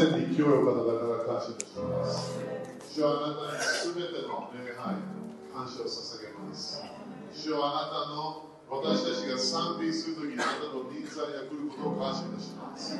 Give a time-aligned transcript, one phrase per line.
[0.00, 2.40] 全に清いお方だから感謝いたします。
[2.88, 4.96] 主はあなたにすべての礼拝、
[5.52, 6.80] 感謝を捧げます。
[7.36, 12.96] 主はあなたの私たちが賛美するときにあなたの臨在が来ることを感謝いたします。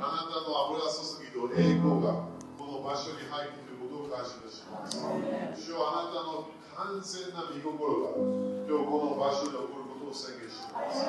[0.00, 5.04] あなたの油注ぎと栄光がこの場所に入ってくることを感謝いたします。
[5.52, 8.16] 主はあなたの完全な御心が
[8.64, 11.04] 今日この場所で起こることを宣言します。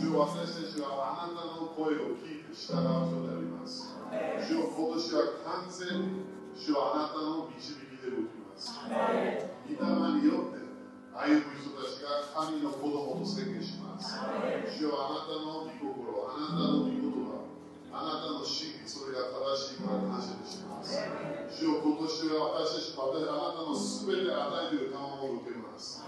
[0.00, 3.97] 主は私たちはあなたの声を聞いて従う人であります。
[4.08, 6.24] 主は今年は完全に
[6.56, 8.72] 主はあなたの導きで動きます。
[8.72, 9.84] 御霊
[10.20, 10.64] によって
[11.12, 14.16] 歩む人たちが神の子供と宣言します。
[14.72, 17.44] 主はあなたの御心、あなたの御言葉、
[17.92, 21.04] あなたの真理、それが正しいから感謝します。
[21.52, 24.40] 主よ今年は私たち、私あなたのすべて与
[24.72, 26.00] えている賜物を受けます。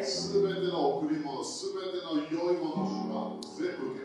[0.00, 4.01] すべての贈り物、すべての良いもの、主は全部受けましょう。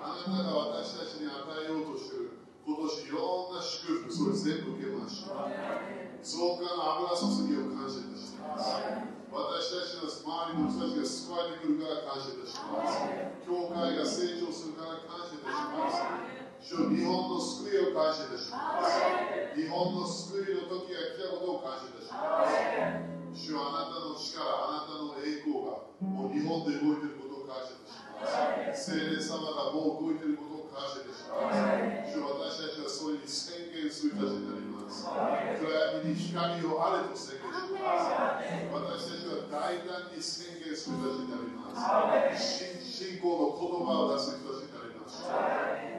[0.00, 5.50] あなたが私たちに与えようとしている今年いろんな祝福、それ全部受けましょう。
[6.22, 8.76] 増加の油注ぎを感謝いたします。
[9.30, 12.98] 私たちの周りの人たちが救われてくるから感謝いたします。
[13.46, 16.02] 教会が成長するから感謝いたします。
[16.60, 19.00] 主日本の救いを感謝いたします。
[19.56, 22.52] 日本の救いの時が来たことを感謝いたします。
[23.32, 27.19] 主よあなたの力、あなたの栄光がもう日本で動いている
[28.74, 32.12] 聖霊様がもう動いていることを感謝いたします。
[32.12, 35.08] 主私たちはそれに宣言する人たちになります。
[35.08, 35.64] 暗
[36.04, 38.44] 闇に光をあれと宣言します。
[38.70, 41.72] 私たちは大胆に宣言する人たちになりま
[42.36, 42.44] す。
[42.84, 45.24] 信仰の言葉を出す人たちになります。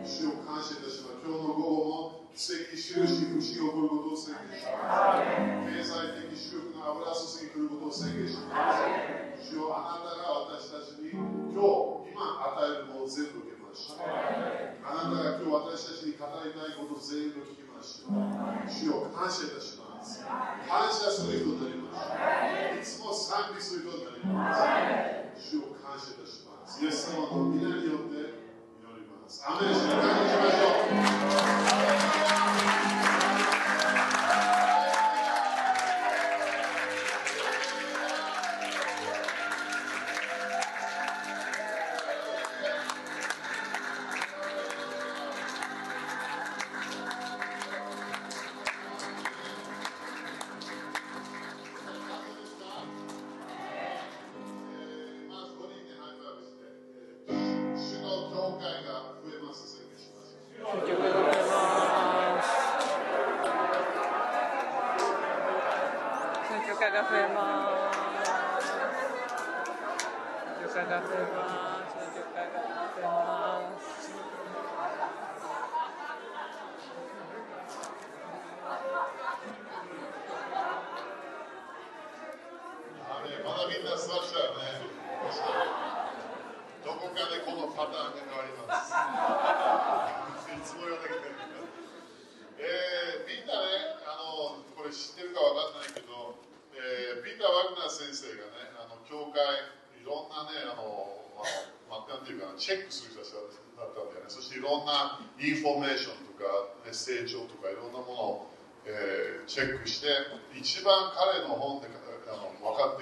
[0.05, 1.25] 主を感謝いたします。
[1.25, 5.25] 今日の午後も奇跡、印、不思議が起こることを宣言します。
[5.67, 9.30] 経済的祝福の油注ぎ来ることを宣言します。
[9.41, 12.21] 主よあなたが私たちに今日、今
[12.53, 14.05] 与えるものを全部受けました。
[14.05, 18.13] あなたが今日私たちに語りたいことを全部聞きました。
[18.69, 20.21] 主よ感謝いたします。
[20.21, 22.77] 感謝する人になりました。
[22.77, 24.61] いつも賛美する人になります。
[25.41, 26.77] 主を感謝いたします。
[26.85, 28.45] イエス様の皆によって
[28.77, 29.41] 祈ります。
[29.41, 29.73] アメン。
[29.73, 30.77] 主に感謝しましょ
[32.99, 33.00] う。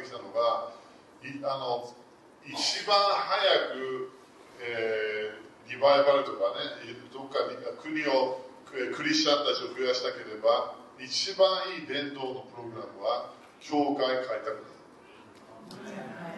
[0.10, 0.74] きたのが、
[1.22, 1.94] いあの
[2.42, 4.12] 一番早く、
[4.60, 8.42] えーリバイバルとかね、どっかに国を、
[8.74, 14.66] えークリスチャンたちを増やしたければ、一番いい伝統のプログラムは、教会開拓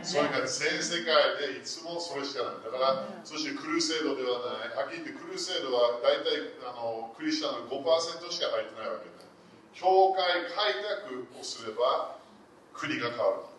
[0.04, 2.66] それが全世界でいつもそれしかない。
[2.66, 4.76] だから、そしてクルセードではない。
[4.76, 9.22] はっきり言ってクルセードは大体あのクリスチャンの5%しか入ってないわけで。
[9.72, 12.20] 教会開拓をすれば
[12.74, 13.50] 国が変わる。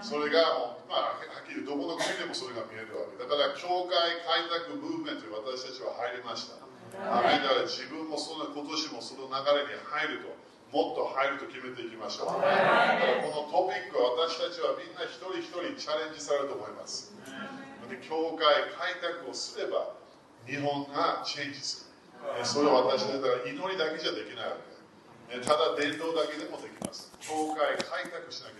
[0.00, 3.20] それがもう、まあ、はっきりどこの国でもそれが見えるわけ。
[3.20, 3.94] だから、教会
[4.24, 6.58] 開拓ムーブメントに私たちは入りました。
[6.98, 10.34] アメリカで自分もその今年もその流れに入ると、
[10.70, 12.38] もっと入ると決めていきましょう。
[12.38, 17.14] だからこのトピックは私たちはみんな一人一人チャレンジされると思います。
[17.90, 19.98] で教会開拓をすれば
[20.46, 22.46] 日本がチェンジする。
[22.46, 24.56] それは私たちだから祈りだけじゃできないわ
[25.30, 25.40] け。
[25.42, 27.10] ただ伝道だけでもできます。
[27.18, 28.59] 教会開拓しなけ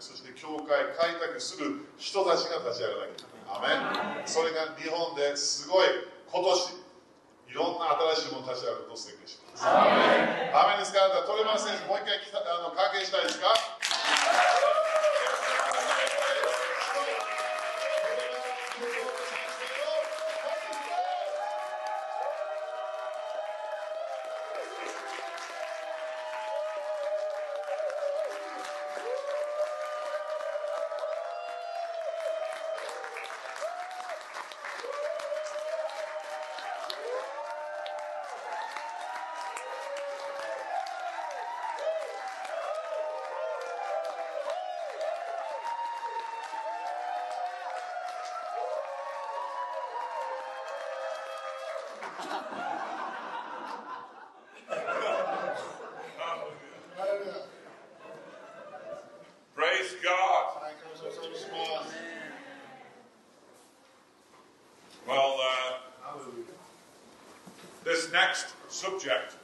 [0.00, 3.28] そして教会開拓する人たちが立ち上がらなきゃ。
[3.52, 4.26] アメン。
[4.26, 5.86] それが日本ですごい
[6.32, 6.80] 今年
[7.50, 9.66] いろんな新しいもの立ち上がると宣言します。
[9.66, 11.00] アメンですか？
[11.26, 13.52] トレマン選手、もう一回あの関係したいですか？
[68.09, 69.37] this next subject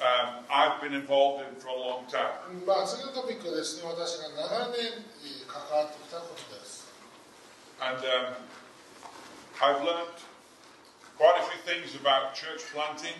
[0.00, 2.36] um, I've been involved in for a long time.
[2.66, 4.80] まあ、次のトピックはですね、私が長年
[5.24, 6.84] えー関わってきたことです。
[7.80, 8.36] And um,
[9.60, 10.20] I've learned
[11.16, 13.16] quite a few things about church planting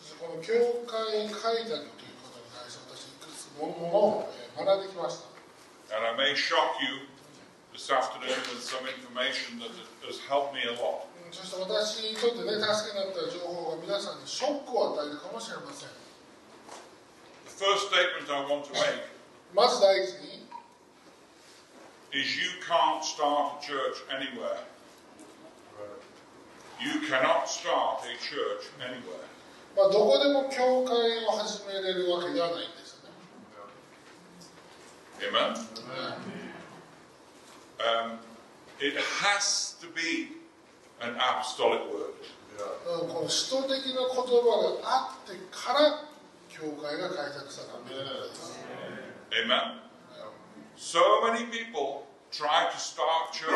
[0.00, 0.52] そしてこの教
[0.88, 5.28] 会開拓ということに関して私、いくつものものをえー学んできました。
[5.92, 7.04] And I may shock you
[7.76, 9.68] this afternoon with some information that
[10.08, 11.04] has helped me a lot.
[11.57, 15.89] うんそして私にとってね、助けになった情報が皆さんにショックを与えるかもしれません。
[17.49, 19.09] The first statement I want to make
[19.55, 20.45] まず第一に、
[22.13, 24.61] is you can't start a church anywhere.
[26.79, 29.25] You cannot start a church anywhere.
[29.75, 33.01] まあ、どこでも教会を始めれるわけではないんです
[35.19, 35.31] よね。
[35.31, 35.55] Amen?
[37.79, 38.19] Um,
[38.79, 40.38] it has to be
[41.00, 42.14] an apostolic word.
[42.54, 46.06] うんこの使徒的な言葉があってから
[46.48, 48.58] 教会が開拓されるべきなんです。
[49.30, 49.80] Amen?
[50.76, 53.50] So many people try to start churches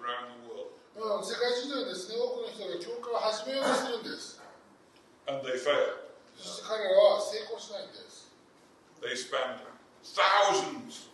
[0.00, 4.40] around the world うん、世界中ではですね、多くの人が教会を始めようとするんです。
[5.28, 6.10] and they fail.
[6.36, 8.30] そして彼らは成功しないんです。
[9.00, 9.60] They spend
[10.02, 11.08] thousands,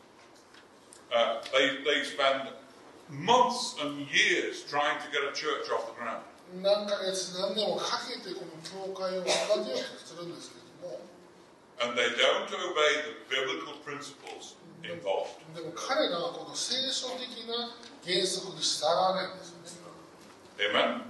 [1.11, 2.51] uh, they, they spend
[3.12, 6.24] months and years trying to get a church off the ground.
[6.52, 11.00] 何ヶ月何年もかけてこの教会を育てようとするんですけれども、
[11.80, 15.40] And they don't obey the biblical principles involved.
[15.56, 17.72] でも彼らはこの聖書的な
[18.04, 19.92] 原則に従わないんですよね。
[20.60, 21.02] Amen?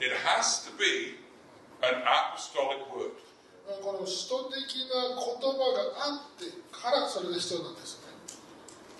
[0.00, 1.18] It has to be
[1.82, 3.14] an apostolic word.
[3.80, 4.58] この使徒的
[4.90, 8.12] な言葉があってからそれが必要なんですよね。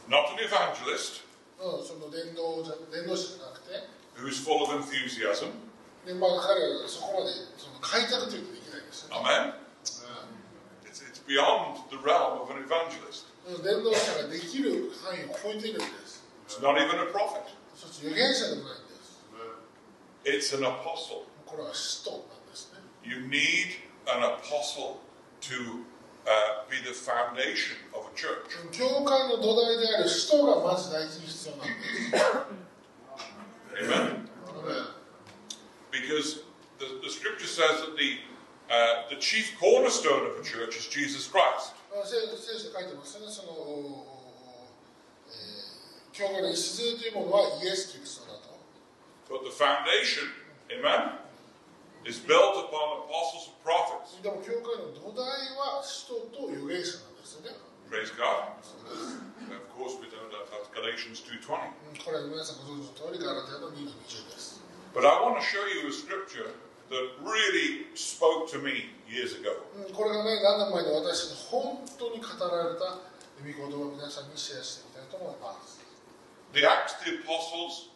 [0.08, 1.31] Not an evangelist
[1.62, 3.86] うん、その伝道じゃ伝道師じゃなくて、
[4.18, 5.54] who's full of enthusiasm.
[6.04, 9.22] でまあ、彼らがそこまでその開拓ということできないんですよね。
[9.22, 9.54] Amen?
[10.82, 13.30] It's, it's beyond the realm of an evangelist.
[13.46, 16.26] うん伝道者ができる範囲を超えているんです。
[16.48, 17.46] It's not even a prophet.
[17.74, 18.86] そして預言者でもないん
[20.34, 20.52] です。
[20.52, 21.30] It's an apostle.
[21.46, 22.80] これは使徒なんですね。
[23.04, 23.78] You need
[24.10, 24.98] an apostle
[25.42, 25.84] to
[26.25, 28.51] uh, be the foundation of a church.
[28.71, 31.73] 教会の土台である使徒がまず大事に必要なんで
[32.17, 32.25] す。
[33.83, 34.27] Amen?
[35.91, 36.43] Because
[36.79, 38.19] the, the scripture says that the,
[38.69, 41.73] uh, the chief cornerstone of a church is Jesus Christ.
[41.93, 43.31] あ聖聖書で書いてますよね。
[43.31, 44.05] その、お
[45.29, 45.67] えー
[46.17, 48.57] 教会の礎というものはイエス・キリストだと。
[49.29, 50.25] But the foundation,
[50.73, 51.11] amen,
[52.05, 54.15] is built upon apostles and prophets.
[54.23, 55.27] でも教会の土台
[55.59, 57.55] は使徒と預言者なんですよね。
[57.91, 58.51] Praise God.
[59.47, 61.55] And of course, we know that that's Galatians 2.20.
[61.91, 64.59] うんこれは皆さんご存知の通りガラテヤの2の20です。
[64.93, 66.51] But I want to show you a scripture
[66.91, 69.55] that really spoke to me years ago.
[69.75, 72.99] うんこれがね、何年前に私に本当に語られた
[73.39, 75.79] 御言葉を皆さんにシェアしてみたいと思います。
[76.53, 77.90] The Acts of the Apostles,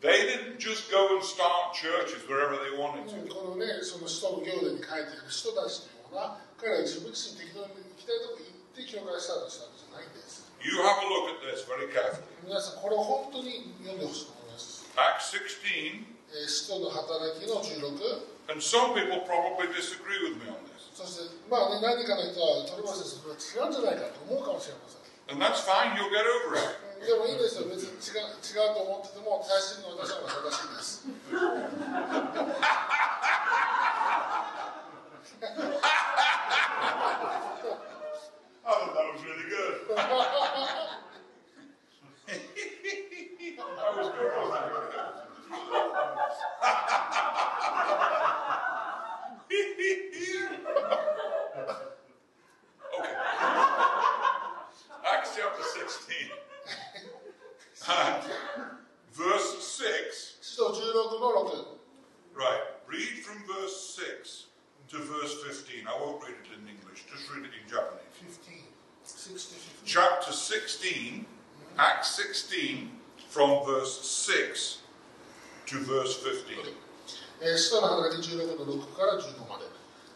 [0.00, 3.34] they didn't just go and start churches wherever they wanted うん to.
[3.34, 10.44] このね、その使徒の行伝に書いてある人たちのような、彼らが自分自身適当に行きたいとこ行って教会スタートしたわけじゃないんです。
[10.64, 12.24] You have a look at this very carefully.
[12.44, 14.84] 皆さん、これを本当に読んでほしいと思います。
[14.96, 16.04] Acts 16,
[16.36, 20.92] えー使徒の働きの16、 and some people probably disagree with me on this.
[20.92, 25.04] そして、まあね、何かの人は、鳥羽先生、それは違うんじゃないかと思うかもしれません。
[25.32, 26.87] And that's fine, you'll get over it.
[27.05, 31.07] でもいいです、別に違う,違うと思ってても、最新の私は正しいです。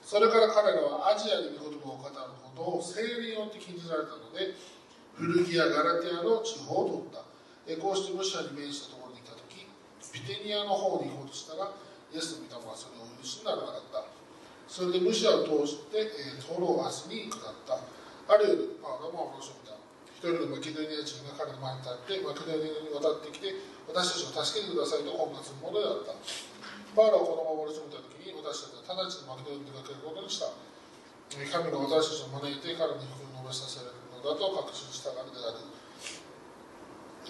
[0.06, 2.14] それから彼らはアジアに御言葉を語る
[2.44, 4.54] ことを聖霊によって禁じられたので、
[5.16, 7.33] 古着やガラティの地方をった。
[7.68, 9.64] えーこうしてロシアに面したところにいたとき、
[10.12, 11.72] ビテニアの方に行こうとしたら、
[12.12, 14.04] イエスの御霊はそれを許しにならなかった。
[14.68, 17.80] それでムシアを通して、えートロアスに下った。
[17.80, 19.76] ある夜、まあ、ロマンを下ろした。
[20.24, 23.52] 一人のマケドニア人が彼の前に立ってマケドニアに渡ってきて
[23.92, 26.16] 私たちを助けてくださいと懇願するものであった。
[26.96, 30.48] パウロはこのまま下ろしめた時に私たちは直ちにマケドニアに出かけることにした。
[31.34, 35.73] 神が私たちを招いて彼に福音を述べさせられるのだと確信したからである。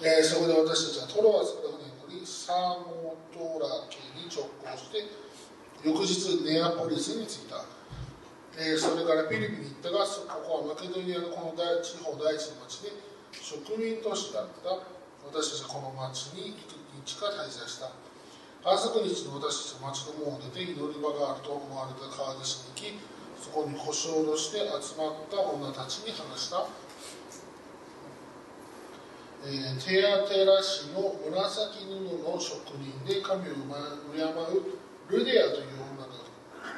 [0.02, 5.06] えーそこで私たちはトロアスから船に乗りサーモトラ家に直行して
[5.84, 7.62] 翌日ネアポリスに着いた、
[8.58, 12.90] えーそれからフィリピンに行ったがそここはマケドニアのこの大地方第一の町で
[13.34, 14.82] 植民都市だった
[15.26, 16.74] 私たちはこの町に幾
[17.04, 17.90] 日か滞在した。
[18.64, 26.64] 朝9日の私たちは町の門を出て祈り場があると思われた川岸に行きそこに腰を下ろして集まった女たちに話した。
[29.44, 34.64] えーテアテラ市の紫布の職人で神を敬う
[35.12, 36.16] ルデアという女が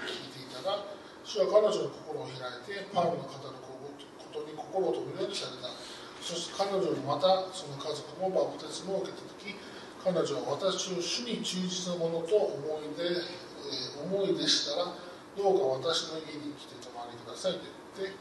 [0.03, 0.83] 聞いていたが
[1.23, 5.71] 主は彼女の心を開いてパウロの語ることに心を止めるようにされた
[6.19, 9.55] そして彼女もまたその家族もバプテスマを受けた時
[10.03, 14.95] 彼女は私を主に忠実なものと思いで、えー思いでしたら
[15.37, 17.59] どうか私の家に来て泊まりくださいと
[17.99, 18.17] 言って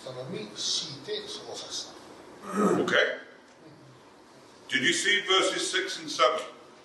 [0.00, 1.96] 頼み強いて過ごさせた
[2.46, 3.25] Okay?
[4.69, 6.23] Did you see verses 6 and 7?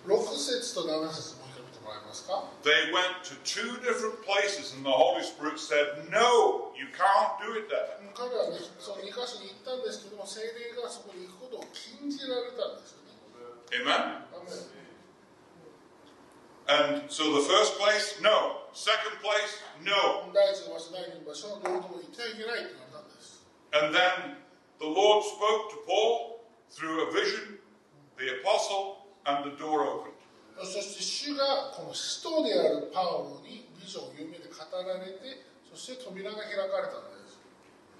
[0.07, 7.38] 6節と7節もう一回見てもらえますか They went to two different places, and the Holy Spirit said, No, you can't
[7.43, 7.99] do it there.
[8.16, 13.14] 彼はね、その2箇所に行ったんですけども、精霊がそこに行くことを禁じられたんですよね。
[13.85, 14.25] Amen?
[14.33, 14.76] アメン
[16.69, 18.66] And so the first place, no.
[18.75, 20.33] Second place, no.
[20.35, 23.47] 第一の場所、第二の場所、どうとも行ってはいけないって言われたんです。
[23.71, 24.43] And then
[24.81, 26.43] the Lord spoke to Paul
[26.75, 27.59] through a vision,
[28.19, 30.12] the apostle, and the door opened.
[30.57, 37.38] そして主がこの使徒であるパウロにビジョンを夢で語られて、そして扉が開かれたんです。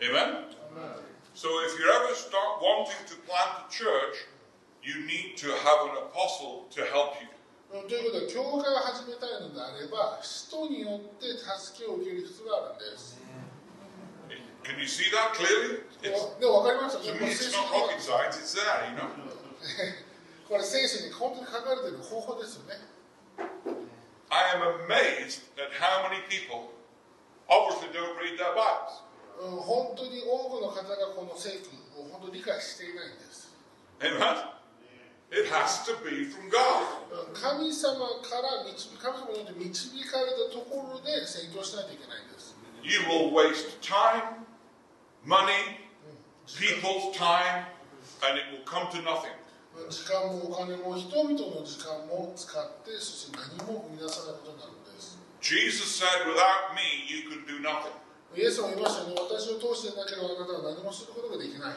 [0.01, 0.57] Amen?
[1.35, 4.25] So if you ever start wanting to plant a church,
[4.81, 7.29] you need to have an apostle to help you.
[7.77, 13.21] うんということで、教会を始めたいのであれば、使徒によって助けを受ける必要があるんです。
[14.65, 15.85] Can you see that clearly?
[16.01, 17.19] で It's, でも分かりました to ね。
[17.21, 19.40] こ me, れ聖 it's 書 not に rocket science, it's there, you know.
[20.48, 22.76] これ聖書に本当に書かれている方法ですよね。
[24.30, 26.72] I am amazed at how many people
[27.48, 29.04] obviously don't read their Bibles.
[29.42, 33.52] うん本当に多くの方がこの聖句を本当に理解していないんです。
[34.00, 34.62] Amen?
[35.32, 37.32] It has to be from God.
[37.34, 42.56] 神様から導神様に導かれたところで宣教しないといけないんです。
[42.84, 44.44] You will waste time,
[45.26, 45.80] money,
[46.46, 47.66] people's time,
[48.28, 49.32] and it will come to nothing.
[49.90, 55.18] 時間もお金も人々の時間も使ってそして何も生み出さないことになるんです。
[55.42, 57.96] Jesus said, Without me, you can do nothing.
[58.36, 61.76] イエスも言いましたよね、私を通してなければあなたは何もすることができない。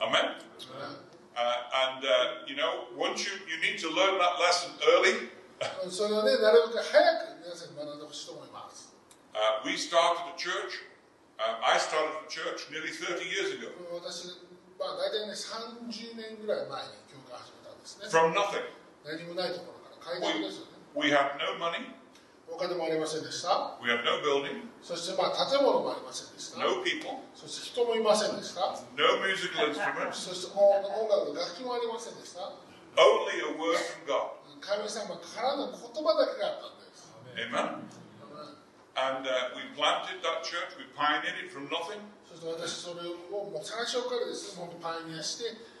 [0.00, 0.38] Amen?
[1.36, 1.52] Uh,
[1.92, 5.30] and, uh, you know, once you, you need to learn that lesson early.
[5.90, 8.92] それはね、なるべく早く皆さんに学んでほしいと思います。
[9.32, 10.84] Uh, we started a church.
[11.38, 14.32] Uh, I started a church nearly 30 years ago 私、
[14.80, 17.05] まあ、大体ね、30年ぐらい前に
[17.86, 18.08] ですね。
[18.10, 18.66] from nothing.
[19.06, 20.82] 何もないところから、階段ですよね。
[20.98, 21.94] We had no money,
[22.50, 23.78] お金もありませんでした。
[23.82, 26.58] we had no building, そしてまあ建物もありませんでした。
[26.58, 28.74] no people, そして人もいませんでした。
[28.96, 32.50] no musical instruments, そして音楽の楽器もありませんでした。
[32.96, 34.34] only a word from God.
[34.58, 37.12] 神様からの言葉だけがあったんです。
[37.36, 37.84] Amen?
[38.96, 42.00] And uh, we planted that church, we pioneered it from nothing.
[42.24, 45.75] そして私それをもう最初からですね、本当パイニアして、えー、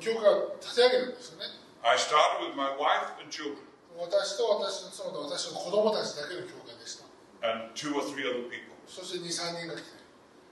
[0.00, 1.44] 教会を立て上げるんですよね。
[1.82, 3.56] I started with my wife and children
[3.98, 7.06] 私と私の妻と私の子供たちだけの教会でした。
[7.42, 8.74] and two or three other people.
[8.86, 9.98] そして2、3人が来て、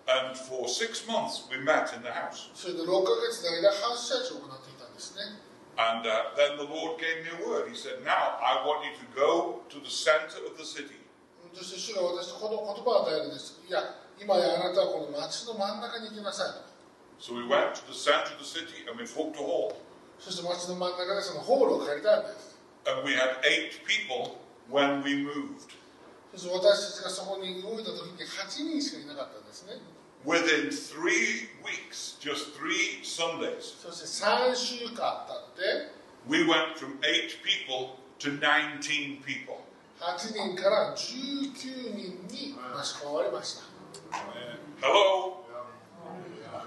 [0.07, 2.51] And for six months we met in the house.
[2.55, 5.23] それで6ヶ月の間、ハウスチャーチを行っていたんですね。
[5.77, 7.69] And uh, then the Lord gave me a word.
[7.69, 11.05] He said, Now I want you to go to the center of the city
[11.53, 13.61] そして主が私とこの言葉を与えるんです。
[13.67, 13.81] いや、
[14.21, 16.76] 今やあなたはこの町の真ん中に行きなさいと。
[17.20, 19.76] So we went to the center of the city and we booked a hall.
[20.20, 22.58] そして町の真ん中でそのホールを借りたんです。
[22.86, 24.38] And we had eight people
[24.70, 25.70] when we moved.
[26.34, 29.74] そして私たちがそこに動いた時に8人しかいなかったんですね。
[30.26, 35.92] Within three weeks, just three Sundays, そして3週間経って、
[36.28, 39.58] we went from eight people to 19 people.
[40.00, 41.54] 8人から19
[41.94, 43.64] 人に増し加わりました。
[44.82, 45.42] Hello?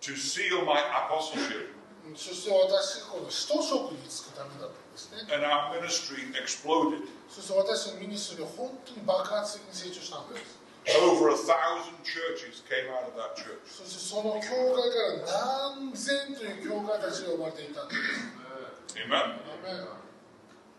[0.00, 1.72] to seal my apostleship.
[2.08, 5.26] うんそして私、この使徒職に就くためだったんですね。
[5.26, 7.02] And our ministry exploded.
[7.28, 10.66] そして私のミニストリーは本当に爆発的に成長したんです。
[10.86, 13.58] Over a thousand churches came out of that church.
[13.66, 14.86] そしてその教会
[15.26, 19.02] から何千という教会たちが生まれていたんです。
[19.02, 19.18] Amen.
[19.18, 19.28] ア
[19.66, 20.06] メン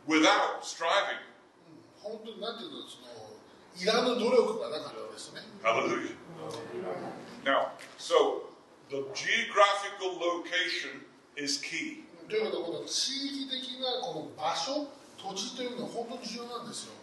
[0.07, 1.19] Without striving.
[1.99, 3.35] 本当になんていうの、その
[3.75, 5.41] いらぬ努力がなかったですね。
[5.61, 6.15] Hallelujah.
[7.43, 8.47] Now, so
[8.91, 11.03] the geographical location
[11.35, 12.03] is key.
[12.27, 16.93] ということで、この地域的なこの場所、土地というのは本当に重要なんですよ。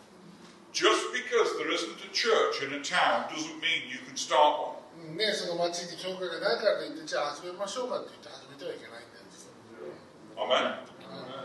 [0.73, 4.85] Just because there isn't a church in a town doesn't mean you can start one.
[5.11, 9.49] うんね、その町に教会がないからといって、じゃあ始めましょうかって言って始めてはいけないんです。
[10.37, 10.95] Amen.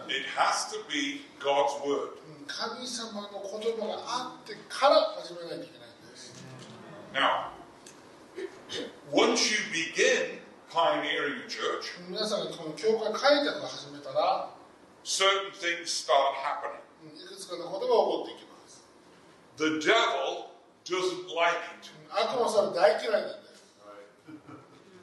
[0.09, 2.17] It has to be God's word.
[2.25, 6.33] うん神様の言葉があってから始めないといけないんです。
[7.13, 7.53] Now,
[9.11, 14.49] once you begin pioneering a church, 皆さんがこの教会開拓を始めたら、
[15.03, 16.79] certain things start happening.
[17.03, 18.83] うんいくつかのことが起こっていきます。
[19.57, 20.51] The devil
[20.85, 21.89] doesn't like it.
[21.89, 23.63] うん悪魔さんは大嫌いなんです。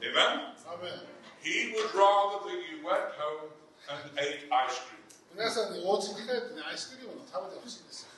[0.01, 0.55] Amen?
[0.71, 3.51] アメン He would rather that you went home
[3.89, 5.03] and ate ice cream.
[5.35, 8.11] 皆さんにお家に帰ってね、アイスクリームを食べてほしいんですよ。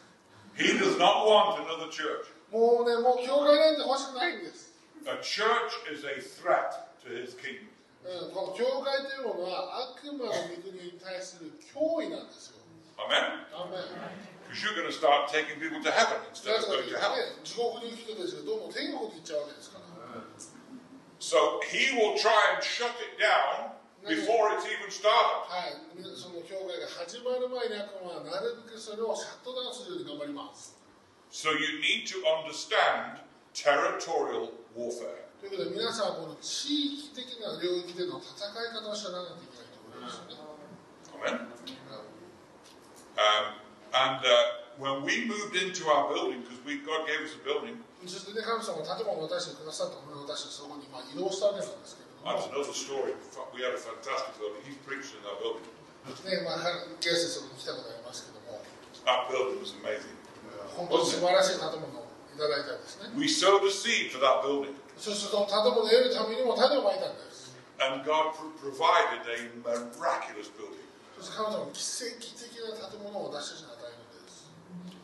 [0.57, 2.31] He does not want another church.
[2.51, 4.62] もうね、もう教会なんて欲しくないんです。
[5.07, 7.69] A church is a threat to his kingdom.
[8.05, 12.59] うん、この教会というものは悪魔の御国に対する脅威なんですよ。
[12.97, 13.47] Amen?
[13.55, 13.83] アメン
[14.49, 16.97] Because you're going to start taking people to heaven instead な of ぜかと going いう
[16.97, 17.13] to と hell.
[17.13, 19.89] ね、地獄に行く人たちがどうも天国に行っちゃうわけですから。
[21.21, 23.75] So he will try and shut it down
[24.07, 25.51] before it's even started.
[25.51, 25.75] はい、
[26.15, 30.79] その教会が始まる前に悪魔はなるべくそれをシャットダウンするように頑張ります。
[31.31, 33.21] So you need to understand
[33.53, 35.24] territorial warfare.
[35.40, 40.40] ということで皆さんはこの地域的な領域での戦い方を知らないといけないと思いますよね。
[41.20, 41.54] Amen?
[43.14, 43.60] Um,
[43.94, 47.78] and uh, when we moved into our building, because we God gave us a building,
[48.08, 53.16] そしてね、神様が建物を渡してくださったので私たちそこにまあ移動したわけなんですけれども、that's another story.
[53.56, 54.64] We had a fantastic building.
[54.64, 55.64] He preached in that building.
[56.04, 56.60] ね、まあ、
[57.00, 58.60] ゲストそこに来たことありますけども、
[59.08, 60.16] That building was amazing.
[60.76, 63.10] 本当に素晴らしい建物をいただいたんですね。
[63.16, 67.54] We sowed a seed for that building, そしてその建物を得るためにも種をまいたんです。
[67.82, 70.82] and God pr- provided a miraculous building.
[71.18, 74.50] そして神様は奇跡的な建物を私たちに与えるんです。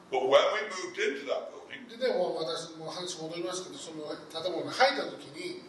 [0.09, 5.61] But when we moved into that building, で、でも私も話戻りますけど、その建物に入った時に、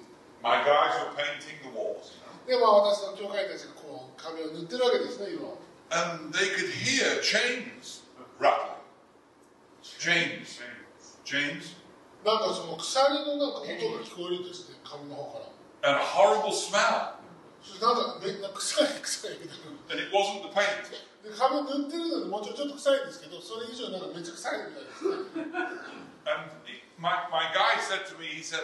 [0.42, 5.58] my guys were painting the walls, で、まあ私の教会たちがこう壁を塗ってるわけですね、色を。
[5.92, 8.02] and they could hear chains
[8.38, 8.78] rattling.
[9.82, 10.79] Chains, chains,
[12.24, 15.94] なんかその鎖のなんか音が聞こえるんですね、壁の方から。
[15.94, 17.14] and a horrible smell.
[17.80, 19.70] なんかめんな臭い臭いみたいな。
[19.88, 20.90] And it wasn't the paint.
[21.22, 25.14] で壁塗ってるのにもちろんちょっと臭いんですけど、それ以上になんかめっちゃ臭いみたいですね。
[26.26, 26.50] And
[26.98, 28.60] my, my guy said to me, he said,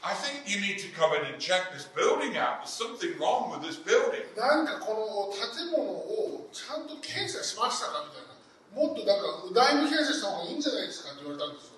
[0.00, 2.64] I think you need to come in and check this building out.
[2.64, 4.24] There's something wrong with this building.
[4.36, 8.32] なんかこの建物をちゃんと検査しましたかみたいな。
[8.72, 11.69] もっとなんかだいぶ検査した方がいいんじゃないですかって言われたんですよ。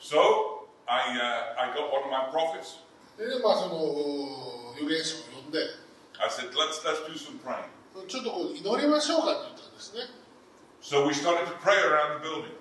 [0.00, 2.78] So I, uh, I got one of my prophets.
[6.18, 7.70] I said, let's, let's do some praying.
[10.80, 12.52] So we started to pray around the building.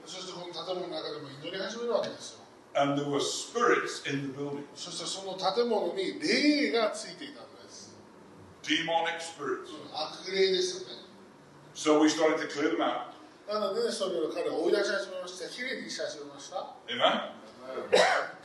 [2.75, 4.63] And there were spirits in the building.
[8.63, 9.71] Demonic spirits.
[11.73, 13.08] So we started to clear them out.
[13.49, 15.49] なので、ね、それを彼は追い出し始めました。
[15.49, 16.69] きれいにし始めました。
[16.85, 17.33] Amen?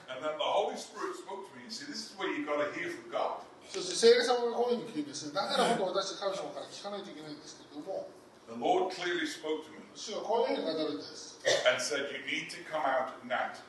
[0.08, 1.68] And then the Holy Spirit spoke to me.
[1.68, 3.44] You see, this is where you've got to hear from God.
[3.68, 8.08] そして聖霊様がこういうふうに聞いてですね、だから本当私神様から聞かないといけないんですけれども、
[8.48, 11.36] The Lord clearly spoke to me 主はこういうふうに語るんです。
[11.68, 13.60] and said, You need to come out at night.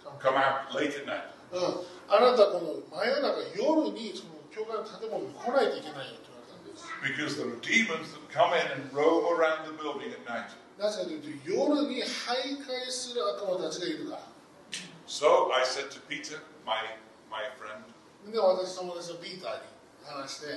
[0.00, 1.36] Come out late at night.
[1.52, 6.27] うん、あなたこの真夜中夜にその教会の建物に来ないといけないよって言われたんです。
[7.01, 10.49] Because there are demons that come in and roam around the building at night.
[10.77, 14.21] なぜかというと夜に徘徊する悪魔たちがいるから。
[15.07, 16.75] So I said to Peter, my,
[17.29, 17.85] my friend,
[18.31, 19.67] で私友達のピーターに
[20.05, 20.47] 話して、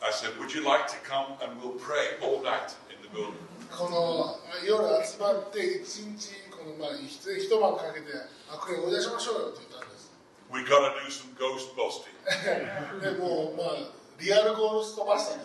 [0.00, 3.34] I said, Would you like to come and we'll pray all night in the building?
[3.70, 8.06] この夜集まって一日こ このまあ一一晩かけて
[8.48, 10.10] 悪霊を追い出しましょうよって言ったんです
[10.48, 12.14] We got to do some ghost busting.
[13.02, 13.90] でもうまあ
[14.21, 15.41] diálogo con los.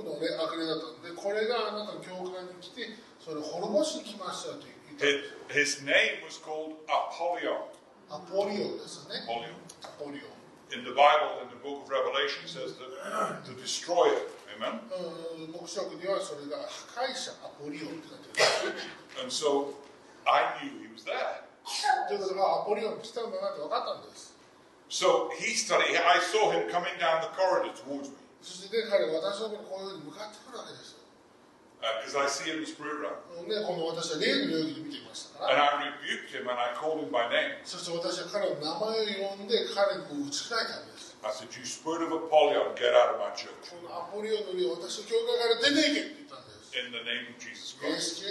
[0.00, 5.20] プの霊悪霊だったんでこれがあなたの教会に来てそれを滅ぼしに来ましたと言ったんで
[5.52, 7.68] His, his name was called Apollyon.
[8.08, 9.54] アポリオンですね Apollyon.
[9.84, 10.40] アポリオン
[10.72, 14.22] In the Bible, in the book of Revelation, says that the destroyer.
[14.54, 14.78] Amen.
[19.20, 19.74] And so
[20.28, 21.42] I knew he was there.
[24.88, 28.19] So he started, I saw him coming down the corridor towards me.
[28.42, 31.00] そしてね彼は私の方にこういうふうに向かってくるわけですよ
[31.80, 33.16] Because I see him in the spirit realm.
[33.40, 33.48] And
[35.48, 37.56] ら I rebuked him and I called him by name.
[37.64, 43.52] そして私は彼の名前を呼んで彼にこう打ち砕いたんです I said, You spirit of Apollyon, get out of my church.
[46.72, 48.22] In the name of Jesus Christ.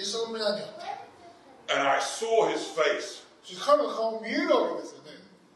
[1.69, 3.21] And I saw his face.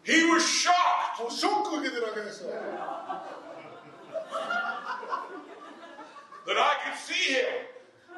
[0.03, 1.21] He was shocked
[6.46, 7.68] that I could see him.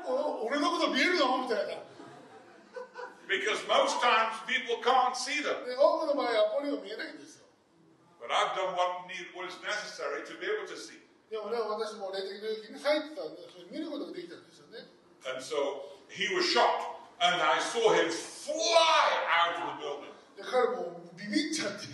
[0.07, 1.75] お俺のこと見えるのみたいな
[3.29, 5.63] Because most times people can't see them.
[5.67, 7.47] で多くの場合アポリオン見えないんですよ
[8.19, 10.99] But I've done what, need, what is necessary to be able to see.
[11.31, 14.83] でもね私も霊的領域に入ってたんでそれ見ることができたんですよね
[15.31, 15.55] And so
[16.11, 16.99] he was shocked.
[17.21, 18.57] And I saw him fly
[19.29, 20.11] out of the building.
[20.35, 21.87] で彼もビビっちゃって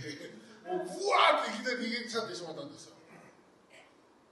[0.65, 2.95] もうブワーっていきなり逃げちゃってしまったんですよ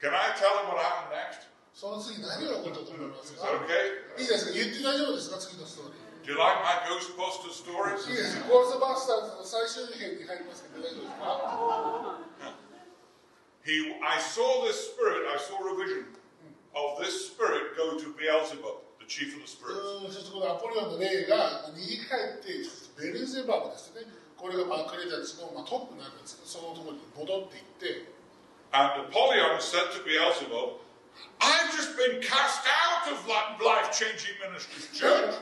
[0.00, 1.46] Can I tell him what happened next?
[1.73, 4.19] その次何が起こったと思いますか okay?
[4.19, 8.05] いいですか言って大丈夫ですか次のストーリー Do you like my Ghostbuster stories?
[8.11, 12.19] いいですゴーストバスターズの最終編に入りますけど大丈夫ですか
[13.63, 16.15] He, I saw this spirit, I saw a vision
[16.73, 20.13] of this spirit go to Beelzebub, the chief of the う spirits.
[20.13, 22.03] そしてこのアポリオンの霊が逃げ帰
[22.39, 22.65] って
[22.97, 24.03] ベルゼバブですね
[24.37, 28.11] これがまあ悪霊たちのまあトップなんですけどそのところに戻っていって
[28.71, 30.77] And Apollyon said to Beelzebub,
[31.40, 33.20] I've just been cast out of
[33.62, 35.34] life changing ministries church.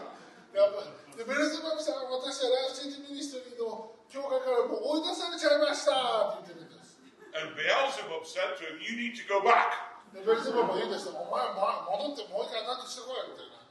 [0.52, 0.85] でやっぱ
[1.16, 7.00] でベルゼバブさん私はライフチェンジミニストリーの教会からもう追い出されちゃいましたって言ってるんです
[7.32, 9.72] And Beelzebub said to him, You need to go back.
[10.12, 13.64] でベルゼバブも言うんですよお前ま戻ってもう一回アタックしてこいみたいな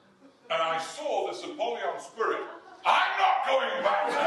[0.49, 2.41] And I saw this Apollyon spirit.
[2.83, 4.25] I'm not going back there.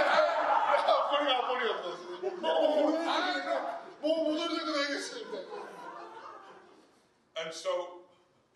[1.10, 5.67] これがアポリオンですねもうもう戻りたくないですみたいな
[7.39, 8.04] And so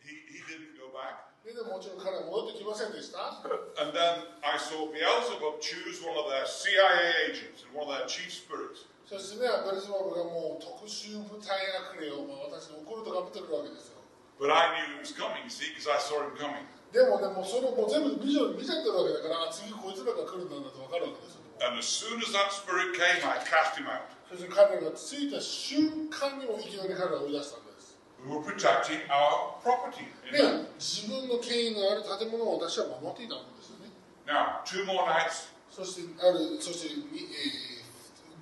[0.04, 1.32] he, he didn't go back.
[1.44, 3.44] でももちろん彼は戻ってきませんでした
[3.84, 8.08] And then I saw Beelzebub choose one of their CIA agents and one of their
[8.08, 8.88] chief spirits.
[9.04, 11.52] そしてねベルゼバブがもう特殊部隊
[11.92, 14.00] 悪霊をまあ私に怒るとかぶってくるわけですよ
[14.40, 16.64] But I knew he was coming, you see, because I saw him coming.
[16.96, 24.08] でもねもうそれをもう全部ビジョン見ちゃってるわけだからあ次こいつらが来るんだなって分かるわけですよ And as soon as that spirit came, I cast him out.
[24.32, 27.63] そして彼らが着いた瞬間にもいきなり彼らを追い出した
[28.25, 30.07] We were protecting our property.
[30.31, 30.67] で Amen.
[30.79, 33.89] 自分の権威のある建物を私は守っていたわけですよね
[34.27, 37.31] Now, two more nights, そしてあるそしてに、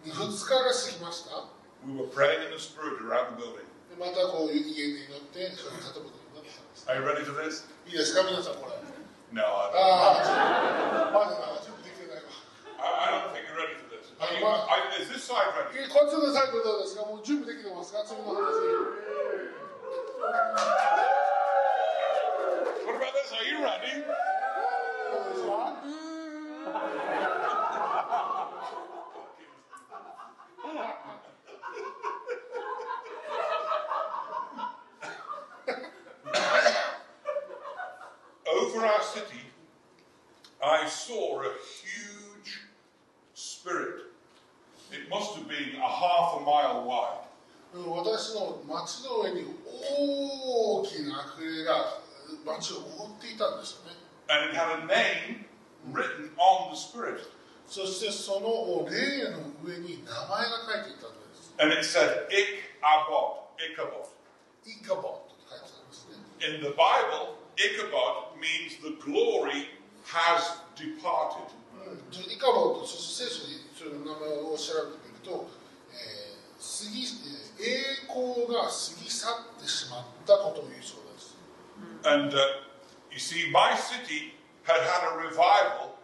[0.05, 1.45] えー、2日が過ぎました
[1.85, 3.63] we were praying in the spirit around the building.
[3.93, 7.69] でまたこういう家に乗ってその建物になったんです Are you ready for this?
[7.87, 8.75] いいですか皆さんこれ
[9.31, 12.33] No, I ああまだまだ準備できてないわ
[12.81, 14.09] don't, I, I don't think you're ready for this.
[14.19, 15.85] Are you, Well- I, is this side ready?
[15.85, 18.49] えこっちのサイドどうですかもう準備できてますか次の話
[20.22, 20.36] What
[22.96, 23.34] about this?
[23.34, 24.04] Are you ready?
[25.12, 25.74] This one?
[38.48, 39.42] Over our city,
[40.64, 42.62] I saw a huge
[43.34, 44.04] spirit.
[44.92, 47.31] It must have been a half a mile wide
[47.75, 52.01] 私の街の上に大きな悪霊が
[52.45, 53.97] 街を覆っていたんですよね
[54.29, 55.45] And it had a name
[55.93, 57.21] written on the spirit.
[57.67, 63.47] そしてその霊の上に名前が書いていたんです And it said Ichabod.
[63.59, 64.09] Ichabod.
[64.67, 69.71] イカボットって書いてたんですね In the Bible, Ichabod means the glory
[70.07, 71.55] has departed.
[72.11, 75.47] イカボットそして聖書にその名前を調べてみると、
[75.93, 78.71] えー過ぎえー 栄光が過
[79.03, 81.37] ぎ去ってしまったことを言うそうです
[82.05, 82.39] And uh,
[83.11, 84.35] you see, my city
[84.65, 85.97] had had a revival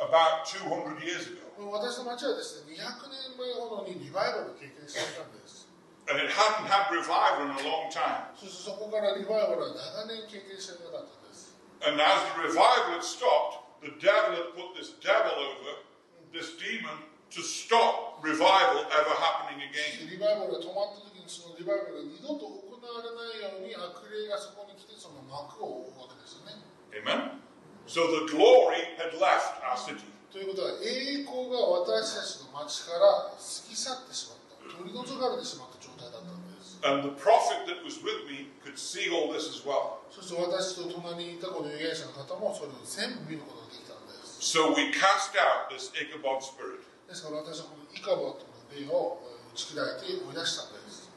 [0.00, 1.40] about 200 years ago.
[1.70, 5.68] 私の町はですね200年前ほどにリバイバルを経験していたんです
[6.08, 8.32] And it hadn't had revival in a long time.
[8.34, 15.84] そしてそこからリバイバルは長年経験していなかったんです And as the revival had stopped, the devil had put this devil over,
[16.32, 17.04] this demon,
[17.35, 20.07] to stop revival ever happening again.
[20.07, 26.55] リバイバルが止まった時にそのリバイバルが二度と行われないように悪霊がそこに来てその幕を覆うわけですよね
[26.95, 27.43] Amen?
[27.91, 30.07] So the glory had left our city.
[30.31, 39.99] ということは栄光が私たちの町から過ぎ去ってしまった取り除かれてしまった状態だったんです And the prophet that was with me could see all this as well.
[40.07, 46.79] そして私と隣にいたこの預言者の方もそれを全部見ることができたんです So we cast out this Ichabod spirit.
[47.07, 49.21] ですから私はこのイカボットの霊を
[49.53, 51.09] 打ち砕いて追い出したんです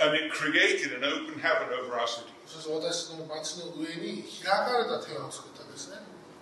[0.00, 2.32] And it created an open heaven over our city.
[2.46, 5.96] そして私の町の上に開かれた天を作ったんですね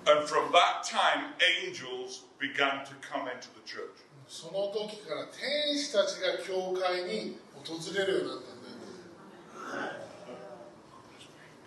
[0.06, 1.34] And from that time,
[1.66, 4.00] angels began to come into the church.
[4.28, 8.70] その時から天使たちが教会に訪れるようになったんです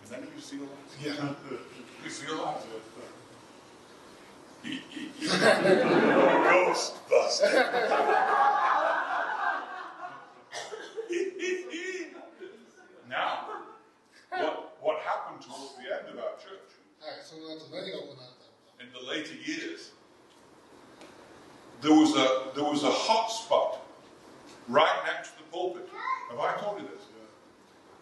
[0.09, 1.03] Can any of you feel that?
[1.03, 1.13] いや
[2.03, 2.63] You feel that?
[6.72, 7.42] Ghostbusters.
[13.08, 13.48] now,
[14.30, 16.68] what, what happened towards the end of our church
[17.00, 19.92] はい、その後何が行われたのか in the later years,
[21.80, 23.80] there was a there was a hot spot
[24.68, 25.88] right next to the pulpit.
[26.30, 27.06] Have I told you this?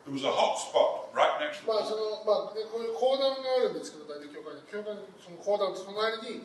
[0.04, 2.24] There was a hot spot right next to the まあそ pulpit.
[2.24, 6.42] のまあね、こういう講談があるんですけど大体教会に教会にその講談の隣に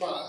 [0.00, 0.27] まあ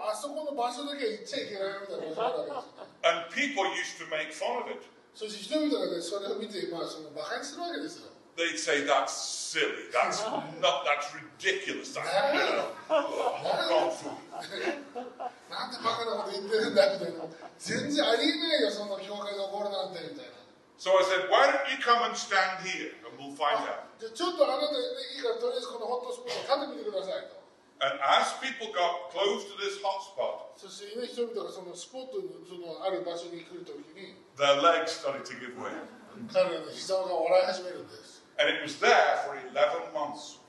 [0.00, 4.80] あそこの場所だけは行っちゃいけないみたいなことがあるわけです And people used to make fun of it.
[5.12, 8.08] そして人々がねそれを見てまあその馬鹿にするわけですよ
[8.38, 9.90] They'd say that's silly.
[9.92, 10.86] That's not.
[10.86, 11.92] That's ridiculous.
[11.92, 14.16] That's you know, gone through.
[15.50, 17.26] なんでバカなこと言ってるんだみたいな
[17.58, 20.40] 全然ありえないよそんな教会で起こるなんてみたいな
[20.80, 23.92] So I said, why don't you come and stand here and we'll find out?
[24.00, 24.80] じゃあちょっとあなた、ね、
[25.12, 27.36] いいからとりあえずこのホットスポットを立ててみてくださいと
[27.81, 35.59] And as people got close to this hot spot, そして、ね、人々がそのスポットのそのある場所に来るときに their legs started to give
[35.59, 35.75] way.
[36.31, 40.39] 彼らの膝が笑い始めるんです And it was there for 11 months.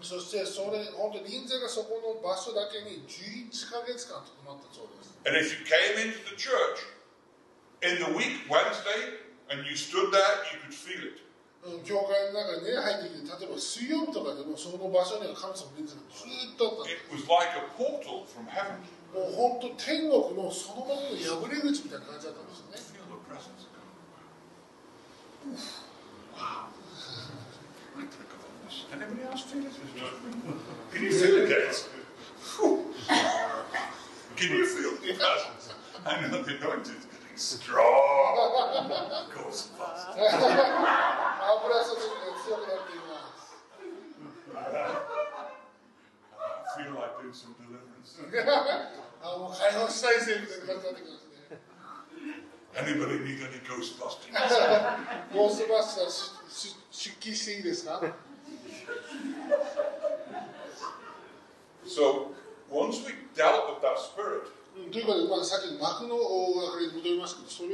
[0.00, 6.86] そしてそれ本当に臨座がそこの場所だけに11ヶ月間とどまったそうです And if you came into the church
[7.82, 9.18] in the week, Wednesday,
[9.50, 10.22] and you stood there,
[10.54, 11.18] you could feel it.
[11.63, 18.83] うん教会の中にね入ってきて例えば水曜日とかでもその場所には神様の臨座がずーっとあった It was like a portal from heaven.
[18.83, 23.87] すもう本当天国のそのままの破れ口みたいな感じだったんですよね Feel the presence of God.
[26.35, 26.67] Wow.
[28.91, 29.71] Anybody else feel it?
[30.91, 31.87] Can you feel it, guys?
[34.35, 35.73] Can you feel the presence?
[36.05, 38.89] I know the anointing is getting strong.
[39.33, 41.19] Goes fast.
[41.52, 43.38] 油注ぎが強くなっています
[44.54, 44.56] I
[46.84, 48.22] feel like doing some deliverance.
[49.22, 51.28] あもう解放したいぜみたいな感じになってきますね
[52.78, 54.30] Anybody need any ghost busting?
[55.34, 56.30] ゴーストバスターし
[56.70, 58.00] し出勤していいですか
[61.86, 62.32] So
[62.70, 67.68] once we dealt with that spirit, うんということで、まあ、さっきの幕のお分かりに戻りますけどそれ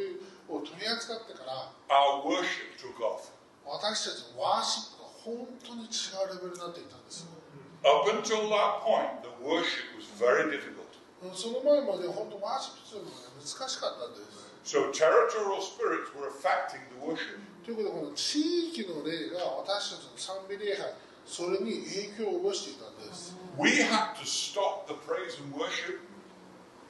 [0.48, 3.30] を取り扱ってから our worship took off.
[3.69, 7.37] 私たちのワーシップが本当に違うレベルになっていたんですよ
[7.85, 10.89] Up until that point, the worship was very difficult.
[11.23, 17.39] うんその前まで本当ワーシップするのが難しかったんです So territorial spirits were affecting the worship.
[17.63, 18.39] ということでこの地
[18.73, 20.93] 域の霊が私たちの賛美礼拝
[21.25, 25.99] それに影響を及ぼしていたんです We had to stop the praise and worship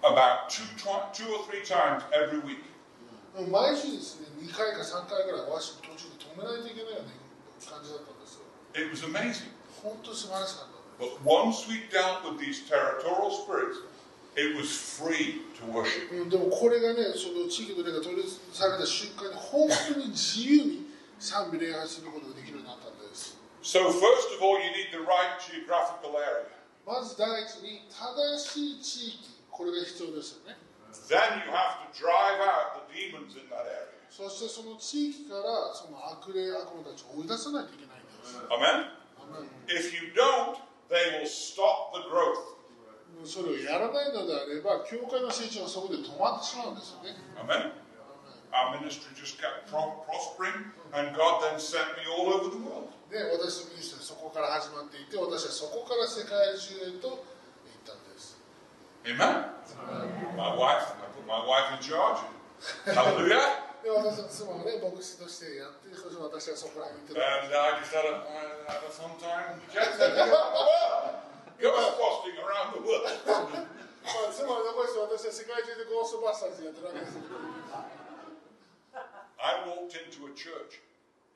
[0.01, 0.63] about two,
[1.11, 2.63] two or three times every week.
[3.37, 6.08] うん毎週ですね2回か3回ぐらいワーシップ途中
[6.39, 7.11] めないといけないような
[7.59, 9.51] 感じだったんですよ It was amazing.
[9.83, 13.79] 本当素晴らしかった But once we dealt with these territorial spirits,
[14.35, 16.11] it was free to worship.
[16.11, 23.39] うん、でもこれがね、その地域の霊が取りされた瞬間に、本当に自由に賛美礼拝することができるようになったんです。
[23.63, 26.51] So first of all, you need the right geographical area.
[26.85, 30.57] まず第一に、正しい地域、これが必要ですよね。
[31.07, 33.88] Then you have to drive out the demons in that area.
[34.09, 38.37] そしてその地域からその悪霊、悪魔たちを追い出さないといけないんです。
[38.49, 38.99] Amen?
[39.69, 40.57] If you don't,
[40.89, 42.57] they will stop the growth.
[43.23, 47.15] それをやらないのであれば、教会の成長はそこで止まってしまうんですよね。
[47.37, 47.71] Amen?
[48.51, 52.89] Our ministry just kept pro- prospering, and God then sent me all over the world.
[53.11, 57.21] で、私のミニストリーそこから始まっていて、私はそこから世界中へと行っ
[57.85, 58.41] たんです。
[59.05, 59.53] Amen?
[60.35, 62.25] My wife, I put my wife in charge.
[62.89, 63.68] Hallelujah.
[63.82, 70.64] で、私の妻はね、牧師としてやって、そして私はそこらに行ってたんです And I just had a, I had a fun time jet setting around the
[70.64, 71.24] world.
[71.60, 73.04] Ghost busting around the world.
[74.04, 77.40] まあ、妻を残して私は世界中でゴーストバスターズやってるわけですけど
[79.40, 80.84] I walked into a church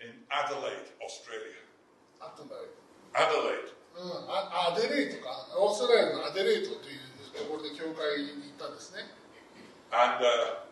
[0.04, 1.64] in Adelaide, Australia.
[2.20, 2.68] あったんだよ、
[3.16, 3.78] Adelaide.
[3.98, 7.02] うん、あアデレイとかオーストラリアのアデレイトという
[7.34, 9.02] ところで教会に行ったんですね
[9.90, 10.68] And uh,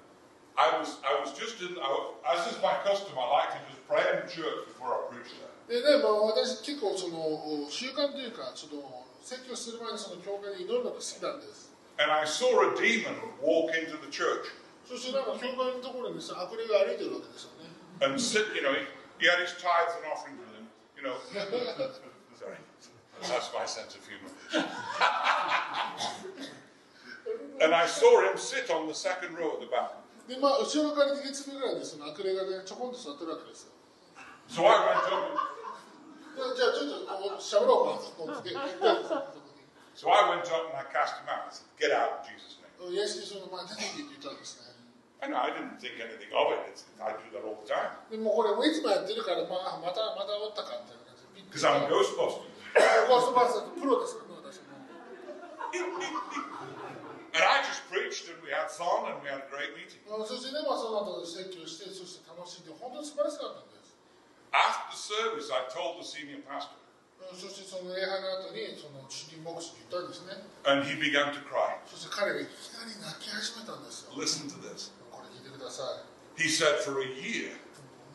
[0.56, 1.88] I was I was just in, I,
[2.32, 5.32] as is my custom, I like to just pray in the church before I preach
[5.36, 5.52] there.
[5.68, 14.46] でね、まあ、私結構その習慣というかその説教する前にその教会に祈るのが好きなんです And I saw a demon walk into the church
[14.86, 17.66] そしてなんか教会のところにさ悪霊が歩いてるわけですよね
[18.00, 18.86] and sit, you know, he,
[19.18, 21.16] he had his tithes and offerings with him, you know.
[22.36, 22.56] Sorry,
[23.22, 24.30] that's my sense of humor.
[27.62, 29.92] and I saw him sit on the second row at the back.
[30.31, 33.75] でまあ後ろから2列目ぐらいでその悪霊がねちょこんと座ってるわけですよ.
[36.55, 41.51] じゃちょっとこう喋ろうかと思って行ったんですよそこに So I went up and I cast him out.
[41.51, 43.69] I said, "Get out in Jesus' name." イエス・キリストの前に
[48.31, 51.43] これもういつもやってるから、まあ、またまたおったかみたいな感じで。
[51.51, 52.47] because I'm a Ghostbuster.
[53.11, 54.23] ゴーストバスターズプロですか？
[54.31, 54.71] らね、私も。
[57.36, 60.00] And I just preached and we had fun and we had a great meeting.
[60.08, 63.92] うんそしてね、まあ、その後説教して、そして楽しんで、本当に素晴らしかったんです。
[64.56, 66.72] After the service, I told the senior pastor,
[67.20, 70.32] うんそしてその礼拝の後に、その主任牧師に言ったんですね。
[70.64, 71.76] and he began to cry.
[71.84, 74.16] そして彼がいきなり泣き始めたんですよ。
[74.16, 74.92] Listen to this.
[75.12, 76.40] これ聞いてください。
[76.40, 77.52] He said, for a year,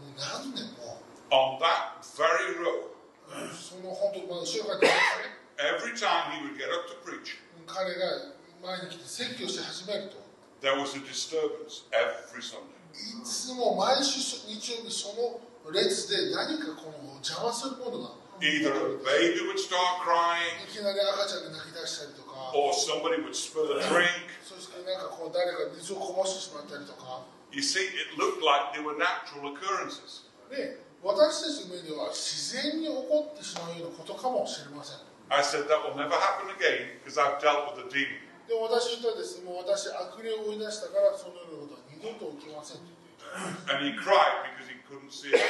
[0.01, 2.89] もう何年も、 on that very row,
[3.29, 5.37] うんその本当に、まあ、後ろからですね。
[5.61, 10.16] every time he would get up to preach, うん彼が 前に来て説教し始めると、
[10.60, 12.76] there was a disturbance every Sunday.
[12.96, 15.40] いつも毎週日曜日その
[15.72, 24.08] 列で何かこの邪魔するものが Either a baby would start crying, いきなり赤ちゃんが泣き出したりとか or somebody would spill a drink.
[24.44, 30.24] そしてなんかこう誰か水をこぼしてしまったりとか You see, it looked like they were natural occurrences.
[30.50, 34.98] で私たちの目では自然に起こってしまうようなことかもしれません
[35.28, 38.25] I said that will never happen again because I've dealt with a demon.
[38.46, 45.42] でも私言ったらですねもう私悪霊を追い出したからそのようなことは二度と起きませんと言って And he cried because he couldn't see it.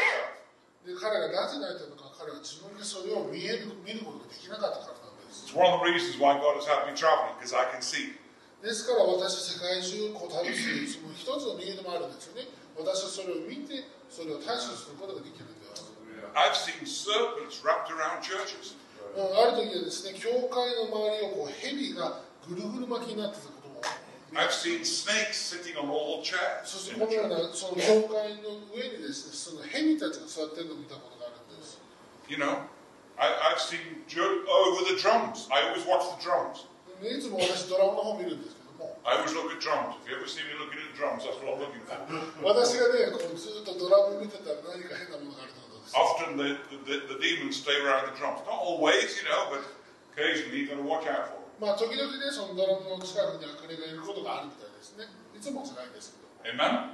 [0.88, 7.82] で彼がなぜ泣いたのか彼は自分でそれを見える見ることができなかったからなんです It's one of the reasons why God has had me traveling because I can
[7.84, 8.16] see.
[8.64, 15.84] ですから私は世界中こう旅するその一つの理由でもあるんですよね私はそれを見てそれを対処することができるんです
[16.32, 18.74] I've seen serpents wrapped around churches.
[19.16, 23.82] うんある時はですね教会の周りをこう蛇がぐるぐる巻きになってたことも
[24.34, 26.64] I've seen snakes sitting on all chairs.
[26.64, 27.43] そして in こ the のよ church.
[27.43, 31.80] うなその教会の上にですねその蛇たちが座ってるのを見たことがあるんです
[32.32, 32.64] You know,
[33.20, 35.51] I, I've seen ju- oh with the drums.
[35.51, 36.64] I always watch the drums.
[37.03, 39.99] いつも私ドラムの方見るんですけども I always look at drums.
[40.05, 41.99] If you ever see me looking at drums, that's what I'm looking for.
[42.45, 46.55] 私がねこうずっとドラム見てたら何か変なものがあるってことです Often the,
[46.88, 48.39] the, the demons stay around the drums.
[48.47, 49.59] Not always, you know, but
[50.16, 51.45] occasionally you've got to watch out for them.
[51.61, 56.92] まあ時々ねそのドラムの近くに悪霊がいることがあるみたいですねいつもじゃないですけど Amen?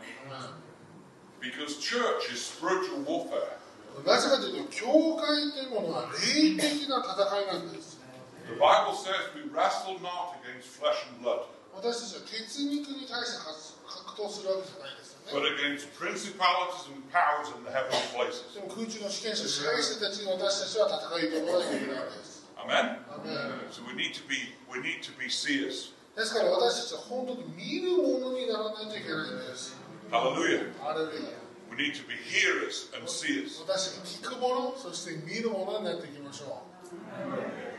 [1.43, 3.59] Because church is spiritual warfare.
[4.07, 4.87] なぜかというと教
[5.21, 8.01] 会というものは霊的な戦いなんです
[8.49, 11.45] The Bible says we wrestle not against flesh and blood,
[11.77, 18.49] 私たちは血肉に対して格闘するわけじゃないですよ but ね against principalities and powers in the heavenly places.
[18.57, 23.00] でも空中の主権者支配者たちに私たちは戦いとらなきゃいけないんです Amen?
[23.10, 23.36] アメン
[23.72, 25.94] So we need to be we need to be seers.
[26.16, 29.76] ですから私たちは本当に見るものにならないといけないんです
[30.10, 30.74] Hallelujah.
[30.82, 31.38] アレルヤ
[31.70, 33.62] We need to be hearers and seers.
[33.62, 36.64] 私たちが聞くものそして見るものになっていきましょ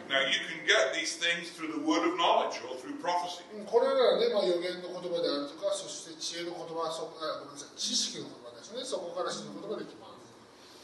[0.09, 3.45] Now you can get these things through the word of knowledge or through prophecy.
[3.53, 10.19] ううんこれらはね、まあ、予言の言葉であるとかそして知恵の言葉そあごめんなさい知識の言葉ですねそこから知ることができます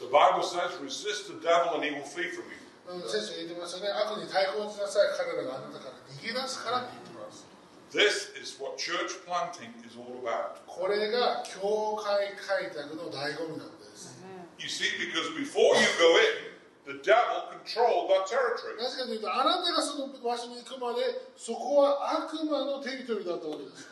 [0.03, 2.58] The Bible says, resist the devil and he will flee from you.
[2.90, 3.02] うん。
[3.06, 7.46] 聖書言ってますよね悪に対抗しなさい彼らがあなたから逃げ出すからって言ってます
[7.90, 10.62] This is what church planting is all about.
[10.66, 13.78] これが教会開拓の醍醐味なん。
[13.78, 14.18] です
[14.58, 18.76] You see, because before you go in, the devil controlled that territory.
[18.78, 21.02] なぜかというとあなたがその場所に行くまで
[21.36, 23.88] そこは悪魔のテリトリーだったわけです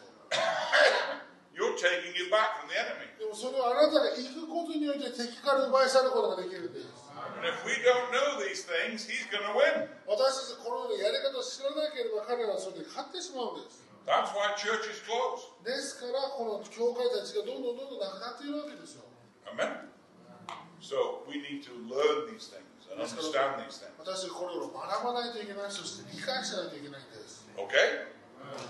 [1.59, 3.19] You're taking it back from the enemy.
[3.19, 6.73] でもそれをあなたが行くことによって敵から奪い去ることができるん。
[6.73, 6.87] です
[7.38, 9.88] And if we don't know these things, he's going to win.
[10.08, 15.48] 私たちこのようなやり方を知らなければ彼らはそれで勝ってしまうんです That's why church is closed.
[15.64, 19.04] ですからこの教会たちがどんどんどんどんなくなっているわけですよ
[19.48, 19.88] Amen?
[20.84, 23.96] So we need to learn these things and understand these things.
[24.00, 28.12] 私たちこれを学ばないといけないそして理解しないといけないんです Okay?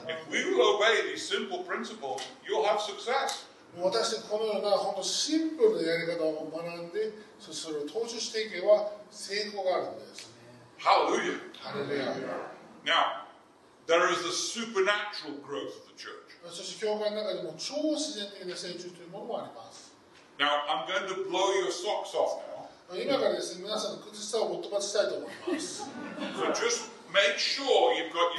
[0.06, 3.47] If we will obey these simple principles, you'll have success.
[3.83, 10.31] 私たちこのような本当シンプルなやり方を学んで、そ,それを踏襲していけば成功があるんです。
[10.79, 11.39] ハルルヤ。
[11.59, 12.15] ハルルヤ。
[12.85, 13.27] Now,
[13.87, 16.29] there is the supernatural growth of the church.
[16.51, 19.93] そして教会の中でも超自然的な成長というものもあります。
[20.39, 22.47] Now, I'm going to blow your socks off
[22.95, 25.83] 今からですね、皆さんの靴をおっ飛ばしたいと思います。
[25.83, 28.38] so just make sure you got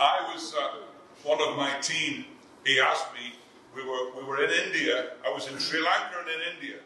[0.00, 0.82] I was uh,
[1.22, 2.24] one of my team.
[2.64, 3.34] He asked me.
[3.74, 5.12] We were we were in India.
[5.24, 6.78] I was in Sri Lanka and in India.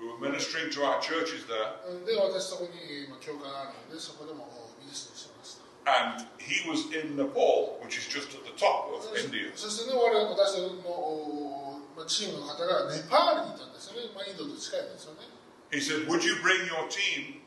[0.00, 1.72] We were ministering to our churches there.
[5.86, 9.50] And he was in Nepal, which is just at the top of India.
[12.06, 15.26] チームの方がネパールにいたんですよね、まあ、インドと近いんですよね。
[15.72, 17.40] He said, "Would you bring your team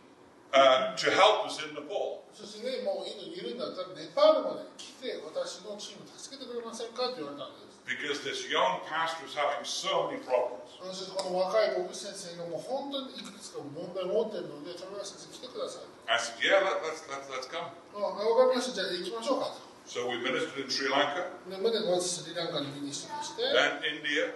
[0.52, 7.66] uh, to help us in Nepal?" そしてねもうインドにいるんだったらネパールまで来て私のチーム助けてくれませんかって言われたんです。
[7.86, 10.74] Because this young pastor is having so many problems.
[10.82, 15.88] そしてこの若い牧師先生がもう本当にいくつか問題を持っているので富永先生来てください。
[16.10, 19.76] I said, "Yeah, let, let's let's let's come." あ分かりましたじゃあ行きましょうかと。
[19.86, 21.62] So we ministered in Sri Lanka, then
[23.86, 24.34] India,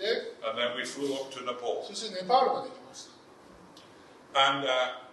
[0.00, 1.84] て and then we flew up to Nepal.
[1.84, 3.04] そしてネパールまで行きまし
[4.32, 5.04] た And uh,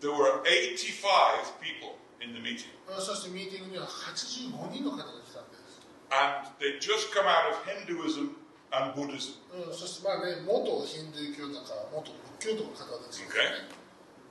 [0.00, 2.66] there were 85 people in the meeting,
[2.98, 5.78] そしてミーティングには85人の方が来たんです
[6.10, 8.34] and they'd just come out of Hinduism
[8.72, 9.38] and Buddhism.
[9.52, 13.70] うん、そしてまあね、元ヒンドゥー教とか元仏教徒の方ですよ Okay,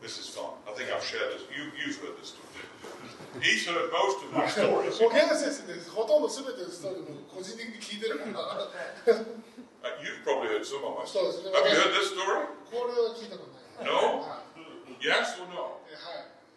[0.02, 0.58] this is fun.
[0.66, 1.46] I think I've shared this.
[1.54, 2.50] You, you've heard this story.
[3.40, 5.00] He's heard most of my stories.
[5.00, 5.90] もうゲン先生です。
[5.92, 9.16] ほとんど全てのストーリーも個人的に聞いてるから。
[9.84, 11.36] Uh, you've probably heard some of my stories.
[11.38, 12.46] Have you heard this story?
[13.84, 14.26] No?
[15.02, 15.78] Yes or no?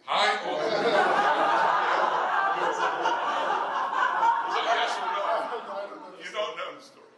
[0.05, 0.57] Hi or no?
[4.49, 5.21] Is it yes or no?
[6.23, 7.11] You don't know the story.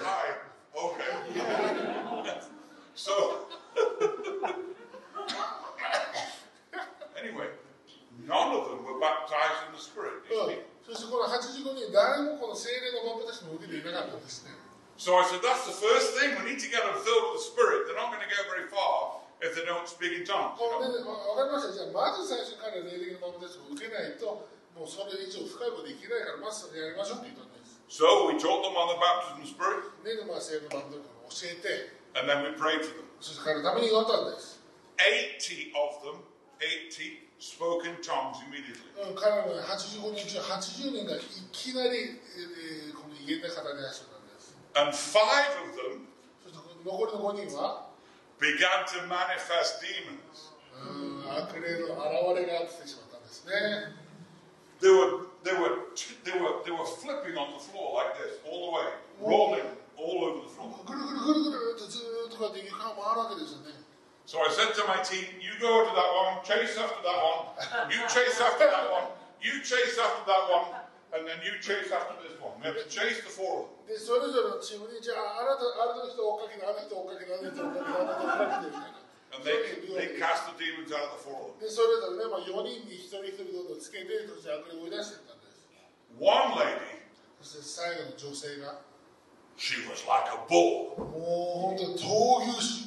[0.00, 0.26] Hi.
[0.76, 1.12] Okay.
[2.94, 3.12] so,
[7.20, 7.46] anyway,
[8.26, 9.97] none of them were baptized in the Spirit.
[10.84, 14.52] そしてこの85人誰もこの精霊のバプテスマを受けていなかったんですね
[14.98, 16.34] So I said, that's the first thing.
[16.42, 17.86] We need to get them filled with the Spirit.
[17.86, 20.58] They're not going to go very far if they don't speak in tongues.
[20.58, 21.14] こ You れ know?
[27.88, 29.86] So we taught them on the baptism of the Spirit,
[32.18, 33.06] and then we prayed for them.
[33.20, 34.58] そして彼のために祈ったんです、
[34.98, 36.18] 80 of them,
[36.58, 38.90] 80, spoke in tongues immediately.
[39.10, 41.20] うん、彼らの85人中80人がい
[41.52, 46.02] きなり、えーこの威厳で語り出したんです And five of them
[46.42, 47.86] そして残りの5人は
[48.42, 50.50] began to manifest demons.
[50.78, 51.94] うん悪霊の
[52.34, 53.52] 現れが来てしまったんですね
[54.80, 55.90] They were, they were,
[56.22, 58.86] they were, they were flipping on the floor like this, all the way,
[59.18, 59.66] rolling
[59.98, 60.70] all over the floor.
[60.86, 63.74] ぐるぐるぐるぐるってずーっとこうやって床が回るわけですよね
[64.27, 67.91] So I said to my team, you go to that one, chase after that one,
[67.91, 69.11] you chase after that one,
[69.43, 70.67] you chase after that one,
[71.11, 72.55] and then you chase after this one.
[72.63, 73.83] We have to chase the four of them.
[73.83, 79.03] でそれぞれのチームにじゃああなたあなたの人を追っかけてあの人を追っかけてあの人を追っかけてあの人を追っかけてみたいな
[79.33, 81.67] And they, they cast the demons out of the four of them.
[81.67, 85.67] でそれぞれね、まあ、4人に1人1人どんどんつけてそして悪霊を追い出していったんです
[86.15, 87.03] One lady,
[87.43, 88.79] そして最後の女性が
[89.59, 90.95] she was like a bull.
[90.95, 92.86] もう本当に闘牛士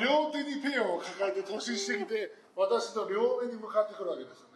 [0.00, 4.54] 両手にペンを抱えて突進してきて私の両目に向かってくるわけですよね。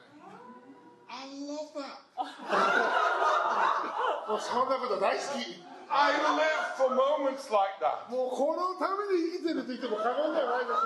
[1.09, 2.01] I love that.
[4.29, 5.63] もうそんなこと大好き。
[5.89, 8.09] I live for moments like that.
[8.11, 10.79] もうこのために生きてると言っても過言ではないです。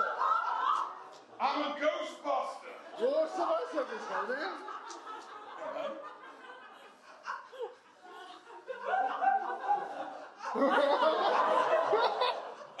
[1.39, 2.59] I'm a ghostbuster.
[2.99, 4.39] ゴーストバスターですからね。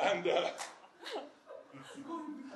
[0.01, 0.49] And uh,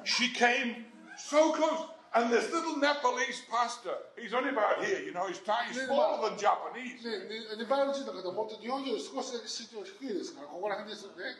[0.05, 0.84] she came
[1.16, 1.88] so close.
[2.14, 6.30] And this little Nepalese pastor, he's only about here, you know, he's tiny, he's smaller
[6.30, 7.05] than Japanese.
[7.05, 11.36] ねねネパール人の方もっと日本人より少しだけ身長低いですからここら辺ですよね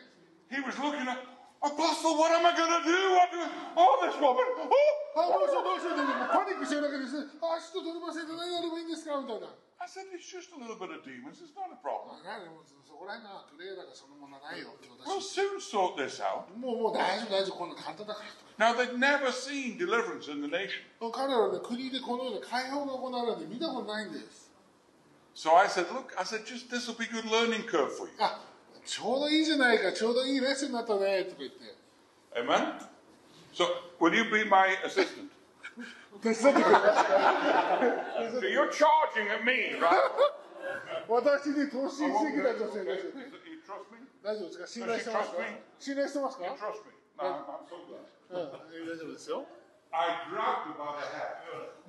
[0.53, 1.17] He was looking at,
[1.61, 2.97] Apostle, what am I going to do?
[3.17, 3.41] What do
[3.75, 4.69] oh, this woman, oh.
[5.17, 9.49] あどうしようどうしようでもうパニックしてるだけですねあちょっと取れませんと何やればいいんですかみたいな
[9.83, 12.19] I said, it's just a little bit of demons, it's not a problem.
[12.23, 16.51] 何でもそこら辺のクレーだからそのものはないよって We'll 私 soon sort this out.
[16.59, 20.83] もうもう大丈夫大丈夫こんな簡単だからと Now, they'd never seen deliverance in the nation.
[21.11, 24.51] 彼らはね国でこのような解放が行われるの見たことないんです
[25.33, 28.13] So I said, look, I said, just this will be good learning curve for you.
[28.19, 28.43] あ
[28.85, 31.57] ちょうどいいじゃないかちょうどいいレッスンになったねとか言って
[32.35, 32.73] Amen?
[33.53, 33.65] So,
[33.99, 35.29] will you be my assistant?
[36.21, 37.77] 手伝ってくれますか
[41.08, 43.12] 私に突進してきた女性です。
[44.22, 44.66] 大丈夫ですか？
[45.78, 46.44] 信頼してますか？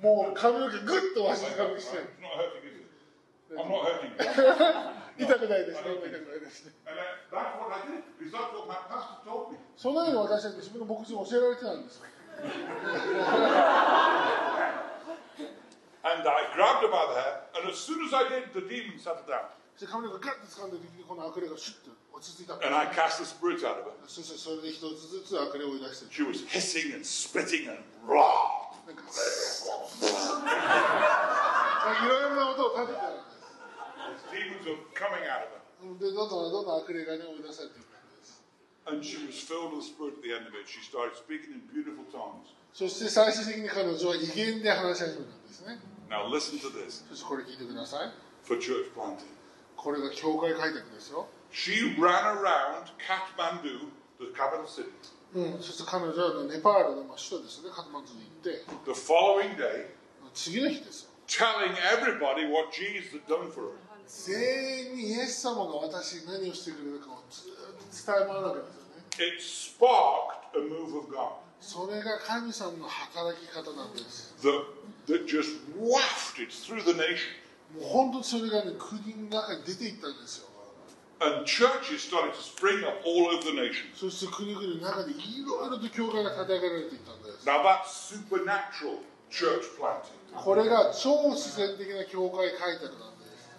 [0.00, 1.98] もう髪の毛グッとわしづかみして。
[5.18, 5.94] 痛くないですね。
[5.96, 6.02] 痛
[8.88, 9.22] な。
[9.76, 12.02] そのように私たち自分の牧場を教えられてたんです。
[16.06, 18.94] And I grabbed her by the hair, and as soon as I did, the demon
[18.94, 19.42] settled down.
[19.74, 23.98] そして髪の毛ガッと掴んでこの悪霊がシュッと落ち着いた And I cast the spirit out of her.
[24.06, 28.22] そしてそれで一つずつ悪霊を追い出して She was hissing and spitting and raw.
[28.86, 29.02] なんか
[32.06, 33.26] いろいろな音を立ててたんで
[34.30, 35.58] Demons were coming out of her.
[35.98, 37.86] すでどんどんどんどん悪霊がね追い出されていく
[38.86, 40.70] And she was filled with the Spirit at the end of it.
[40.70, 42.54] She started speaking in beautiful tongues.
[42.72, 48.10] そして最終的に彼女は威厳で話し始めたんですね Now listen to this そしてこれ聞いてください
[48.44, 49.26] for church planting.
[49.76, 54.90] これが教会開拓ですよ She ran around Kathmandu, the capital city.
[55.34, 59.90] うん、そして彼女はネパールのまあ首都ですねカトマンズに行って The following day,
[60.34, 63.86] 次の日ですよ telling everybody what Jesus had done for her.
[64.06, 74.62] 全員にイエス様が私に何をしてくれるかをずっと伝え回るわけですよね It sparked a move of God それが神様の働き方なんです that,
[75.07, 77.31] that just wafted through the nation.
[77.79, 80.47] もう本当にそれがね国の中に出ていったんですよ
[81.21, 83.93] And churches started to spring up all over the nation.
[83.95, 85.15] そして国々の中でい
[85.45, 88.99] ろいろと教会が立て上げられていったんです Now that's supernatural
[89.29, 90.17] church planting.
[90.35, 93.49] これが超自然的な教会開拓なんです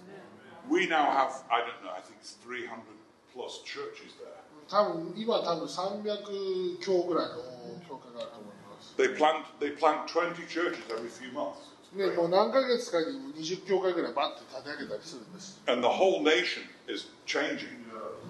[0.69, 2.83] We now have, I don't know, I think it's 300
[3.33, 4.43] plus churches there.
[4.69, 7.37] 多分今多分300教ぐらいの
[7.89, 8.56] 教会があると思います
[8.97, 11.73] They plant, they plant 20 churches every few months.
[11.93, 17.69] ね、もう何ヶ月かに20教会ぐらいバッて立て上げたりするんです And the whole nation is changing.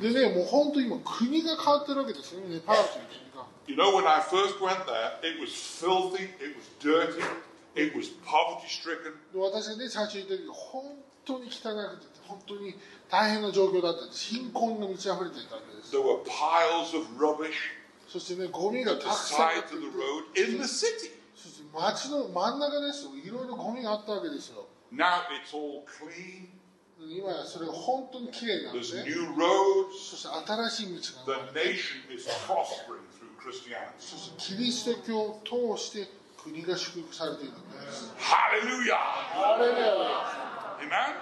[0.00, 7.22] でねもう本当に今国が変わってるわけですよねネパールという国が You know, when I first went there, it was filthy, it was dirty,
[7.76, 9.14] it was poverty stricken.
[9.32, 10.82] で私がね最初に言った時本
[11.24, 12.74] 当に汚くて本当に
[13.08, 17.54] 大変な状況だったんです貧困が満ち溢れていたんです There were piles of rubbish
[18.08, 20.05] そしてねゴミが at た the くさんあ sides って of the road
[20.37, 21.11] In the city.
[21.73, 26.47] 街の真ん中ですよいろいろゴミがあったわけですよ Now it's all clean.
[26.99, 29.93] 今やそれが本当に綺麗なんで There's すね new roads.
[30.09, 30.85] そして新しい
[31.25, 33.93] 道が生 The nation is prospering through Christianity.
[33.99, 35.41] そしてキリスト教を
[35.77, 36.07] 通して
[36.41, 38.95] 国が祝福されているんです Hallelujah.
[39.35, 39.97] あれだよ
[40.79, 41.17] Amen.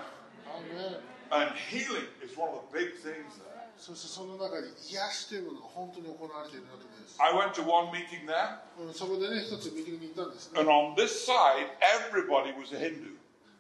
[0.47, 0.99] アーメン
[1.32, 3.54] And healing is one of the big things there.
[3.78, 11.69] そしてその中に癒しというものが本当に行われているわけです、I went to one meeting there, うんそこでね一つミーティングに行ったんですね and on this side,
[12.09, 13.15] everybody was a Hindu.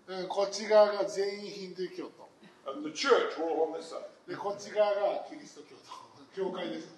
[0.07, 2.25] うんこっち側が全員ヒンドゥー教徒
[2.67, 4.01] And the church were all on this side.
[4.27, 6.89] でこっち側がキリスト教徒教会です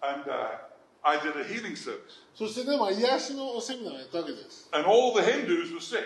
[0.00, 0.72] And uh,
[1.02, 2.22] I did a healing service.
[2.34, 6.02] そしてね、まあ、癒しのセミナーをやったわけです And all the Hindus were sick.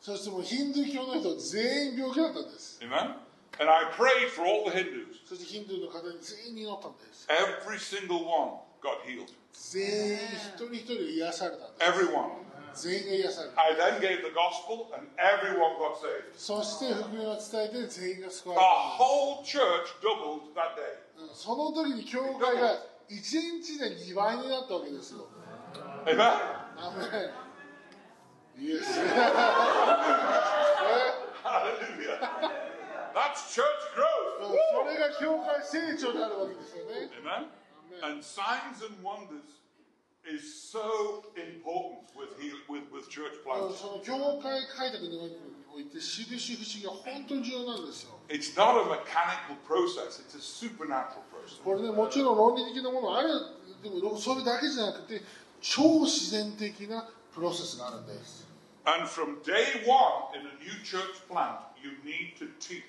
[0.00, 3.14] そしてもうヒンドゥー教の人全員病気だったんです Amen.
[3.59, 5.17] And I prayed for all the Hindus.
[5.25, 9.33] そしてヒンドゥーの方に全員に祈ったんです Every single one got healed.
[9.51, 9.81] 全
[10.13, 10.17] 員
[10.53, 12.45] 一人一人癒されたんです Everyone.
[12.75, 16.37] 全員が癒された I then gave the gospel, and everyone got saved.
[16.37, 18.65] そして福音を伝えて全員が救わ The れ
[19.01, 21.01] whole church doubled that day.
[21.17, 22.77] た、うんその時に教会が
[23.09, 23.17] 1
[23.63, 25.25] 日で2倍になったわけですよ
[26.05, 26.21] Amen.
[26.77, 27.03] アメ
[28.61, 29.09] ンイエスね
[31.43, 32.60] Hallelujah.
[33.13, 33.63] That's church
[34.41, 34.57] うん growth.
[34.71, 37.47] それが教会成長になるわけですよね Amen.
[38.03, 39.41] And signs and wonders
[40.27, 43.73] is so important with heal, with, with church うん planting.
[43.75, 45.17] その教会開拓に
[45.73, 51.61] おいて印不思議は本当に重要なんですよ It's not a mechanical process, it's a supernatural process.
[51.63, 53.29] これねもちろん論理的なものある
[53.83, 55.21] でもそれだけじゃなくて
[55.61, 58.45] 超自然的なプロセスがあるんです
[58.85, 62.82] And from day one in a new church plant, you need to teach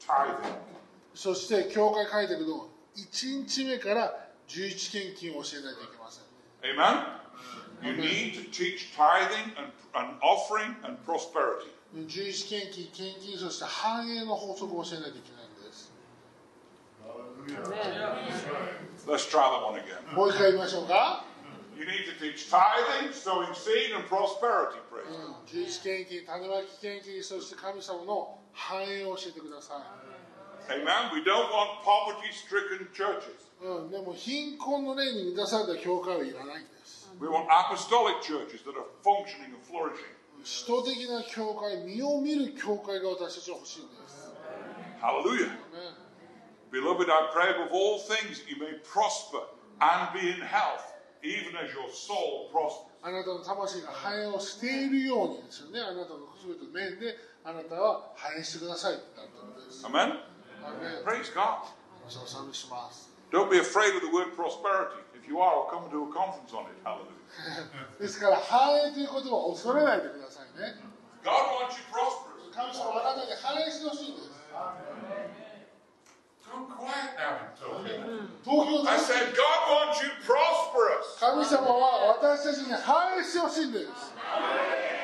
[0.00, 0.54] tithing.
[1.14, 6.24] そして教会開拓の1日目から11献金を教えないといけません
[6.62, 7.18] Amen?
[7.82, 11.70] You need to teach tithing and, and offering and prosperity.
[11.94, 15.92] 11献金献金そして繁栄の法則を教えないといけないんです
[19.06, 20.14] Let's try that one again.
[20.14, 21.24] もう一回言いましょうか、
[21.78, 24.78] You need to teach tithing, sowing seed, and prosperity.
[24.90, 25.60] Praise う God.
[25.60, 29.78] ん、11献金種まき献金そして神様の繁栄を教えてくださ
[30.68, 31.14] Amen?
[31.14, 33.48] We don't want poverty stricken churches.
[33.62, 40.12] い、うん、でも貧困の例に満たされた教会はいらないんです We want apostolic churches that are functioning and flourishing.
[40.44, 44.34] 使徒的な教会身を見る教会が私たちは欲しいんです、
[45.00, 45.46] Hallelujah.
[45.48, 46.08] ね
[46.70, 49.40] Beloved, I pray above all things that you may prosper
[49.80, 50.92] and be in health,
[51.24, 52.88] even as your soul prospers.
[53.00, 57.16] あなたの魂が繁栄をしているようにですよねあなたの全ての面で
[57.48, 60.20] あなたは繁栄してくださいってなってるんです Amen?
[60.60, 61.64] アーメン Praise God.
[63.32, 65.00] Don't be afraid of the word prosperity.
[65.16, 66.76] If you are, I'll come to a conference on it.
[66.84, 67.16] Hallelujah.
[68.00, 70.76] ですから繁栄ということは恐れないでくださいね
[71.24, 71.32] God
[71.64, 72.52] wants you prosperous.
[72.52, 74.28] 神様はあなたに繁栄してほしいんです
[76.48, 77.48] Go quiet now.
[78.44, 81.16] 東京 I で said, God wants you prosperous.
[81.20, 84.97] 神様は私たちに繁栄してほしいんです He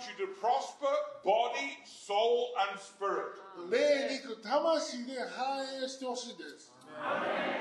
[0.00, 0.86] wants you to prosper
[1.24, 3.32] body, soul, and spirit.
[3.70, 6.72] 霊肉魂で繁栄してほしいんです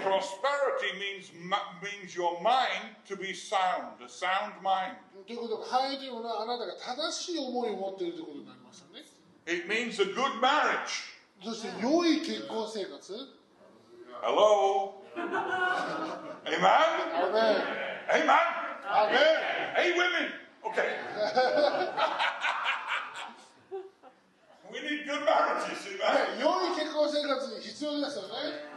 [0.03, 4.95] Prosperity means ma- means your mind to be sound, a sound mind.
[5.27, 9.03] ということで繁栄というのはあなたが正しい思いを持っているということになりますよね
[9.47, 11.03] It means a good marriage.
[11.43, 13.13] そして良い結婚生活
[14.21, 15.01] Hello.
[15.15, 15.35] Amen.
[15.35, 18.29] アーメン Amen.
[18.87, 19.19] アーメン
[19.75, 20.38] Hey, women.
[20.70, 20.86] Okay.
[24.70, 26.38] we need good marriages, amen?
[26.38, 28.70] 良い結婚生活に必要ですよね。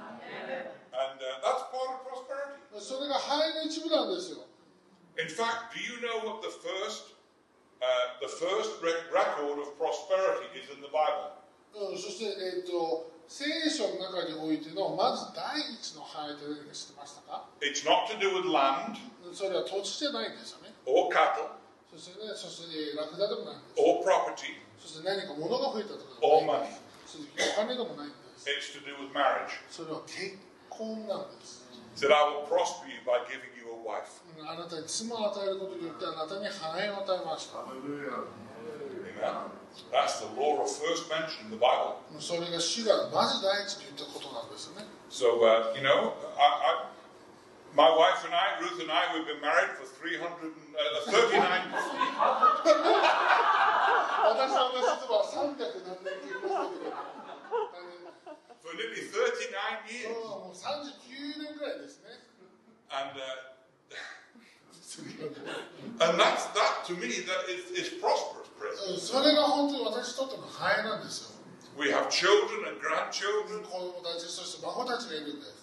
[0.90, 2.82] And uh, that's part of prosperity.
[2.82, 4.40] それが繁栄の一部なんですよ。
[5.22, 7.14] In fact, do you know what the first,
[7.78, 11.38] uh, the first record of prosperity is in the Bible?
[11.78, 18.98] うん、そして、えっ、ー、と、聖書の中においてのまず第一の繁栄というのを知ってましたか It's not to do with land.
[19.32, 20.74] それは土地じゃないんですよね。
[20.86, 21.63] Or cattle.
[21.94, 26.82] そしてねそして、えーラクダでもないんです or property そして何か物が増えたとかで or もない money.
[27.06, 29.54] そしてお金でもないんです It's to do with marriage.
[29.70, 30.36] それは結
[30.70, 31.64] 婚なんです、
[31.96, 34.10] He said, I will prosper you by giving you a wife.
[34.36, 37.60] うんあなたに妻を与えることによってあなたに繁栄を与えました.
[37.62, 39.52] Amen.
[39.92, 41.98] That's the law of first mention in the Bible.
[42.20, 46.42] それが主がまず第一に言ったことなんですよね So, uh, you know, I,
[46.82, 46.90] I,
[47.74, 51.14] my wife and I, Ruth and I, we've been married for 300 and, uh, 39,
[54.24, 56.90] 私の実は300何年結婚してる
[58.64, 59.54] for nearly 39
[59.92, 60.18] years.
[60.18, 62.10] もう39年ぐらいですね
[62.90, 63.26] And, uh,
[66.06, 68.44] and that's, that to me, that is, is prosperous.
[68.90, 71.30] うんそれが本当に私にとっての繁栄なんですよ
[71.78, 75.63] We have children and grandchildren, 子供たちそして孫たちがいるんです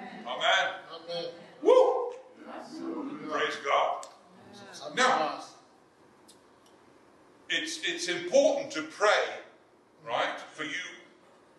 [0.25, 0.67] Amen.
[1.61, 2.11] Woo!
[3.29, 4.05] Praise God.
[4.95, 5.17] Now,
[7.49, 9.39] it's, it's important to pray,
[10.05, 10.71] right, for you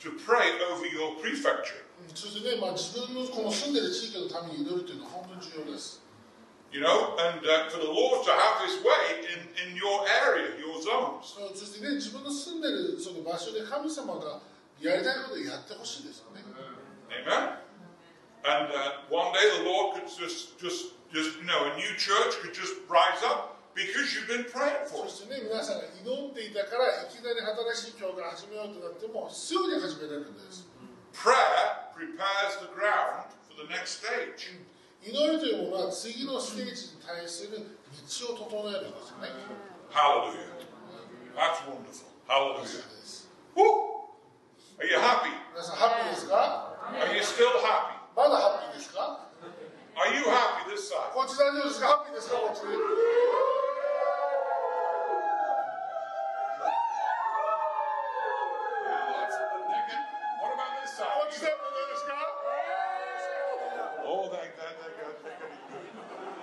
[0.00, 1.84] to pray over your prefecture.
[6.72, 10.48] You know, and uh, for the Lord to have His way in, in your area,
[10.58, 11.34] your zones.
[17.12, 17.52] Amen.
[18.45, 22.39] And uh, one day the Lord could just, just, just, you know, a new church
[22.39, 25.11] could just rise up because you've been praying for そ it.
[25.11, 27.41] してね、皆さんが祈っていたから、いきなり
[27.75, 30.65] 新しい教会始めようとなっても、すぐに始められるんです。
[31.13, 34.61] Prayer prepares the ground for the next stage.
[35.03, 39.29] 祈りというものは次のステージに対する道を整えるんですよね。
[39.91, 40.55] Hallelujah.
[41.35, 41.91] That's wonderful.
[41.91, 42.63] そう Hallelujah.
[42.63, 42.67] で
[43.05, 43.29] す。
[43.55, 44.07] Woo!
[44.79, 45.31] Are you happy?
[45.53, 47.97] 皆さん、ハッピーですか Are you still happy?
[48.15, 49.19] まだハッピーですか
[49.97, 51.09] Are you happy this side?
[51.13, 52.61] こっち大丈夫ですかハッピーですかこっち。
[60.37, 61.27] What about this こ side?
[61.27, 62.13] っち大丈夫ですか
[64.07, 65.17] Oh, they, they, they, they,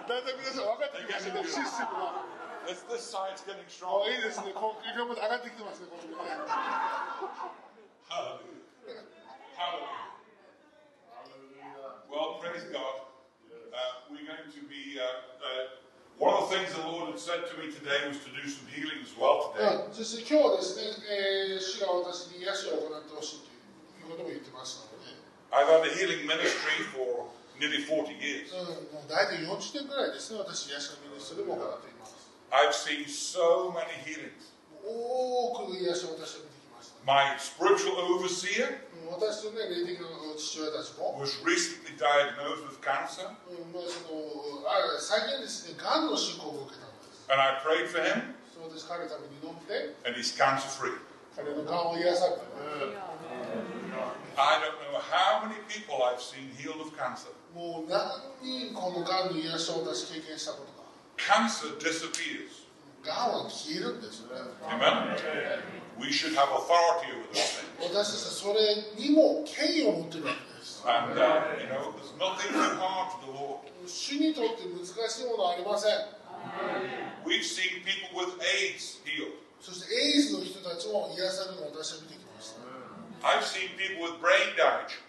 [0.06, 2.26] 大体皆さん分かってきましたね、システムが。
[2.66, 4.10] This, this side's getting あ stronger.
[4.10, 6.30] いいですね、こう今まで上がってきてますね、こっちもね。
[8.08, 8.44] Hallelujah.
[9.56, 10.07] Hallelujah.
[12.18, 13.06] Well, praise God.
[13.50, 14.98] Uh, we're going to be.
[14.98, 15.04] Uh,
[15.42, 15.82] uh,
[16.18, 18.70] one of the things the Lord had said to me today was to do some
[18.70, 19.86] healing as well today.
[19.86, 25.10] うん、そして今日はですね、えー、主が私に癒しを行ってほしいということも言ってましたので、
[25.50, 27.26] I've had a healing ministry for
[27.58, 28.54] nearly 40 years.
[28.54, 32.14] うん、もう大体40年ぐらいですね、私、癒しのミニストでも行っています。
[32.54, 34.54] I've seen so many healings.
[34.86, 37.02] 多くの癒しを私は見てきました。
[37.02, 38.78] My spiritual overseer
[41.19, 43.27] was recently diagnosed with cancer.
[47.31, 48.21] And I prayed for him.
[50.05, 50.97] And he's cancer free.
[54.37, 57.29] I don't know how many people I've seen healed of cancer.
[61.17, 62.65] Cancer disappears.
[64.73, 65.17] Amen.
[65.99, 67.68] We should have authority over those things.
[67.81, 70.83] 私たちはそれにも権威を持っているわけです。
[70.85, 73.59] And, uh, you know, there's nothing too hard for the Lord.
[73.87, 75.93] 主にとって難しいものはありません。
[77.25, 79.39] We've seen people with AIDS healed.
[79.61, 82.61] そしてエイズの人たちも癒されるのを私は見てきました。
[83.27, 84.99] I've seen people with brain damage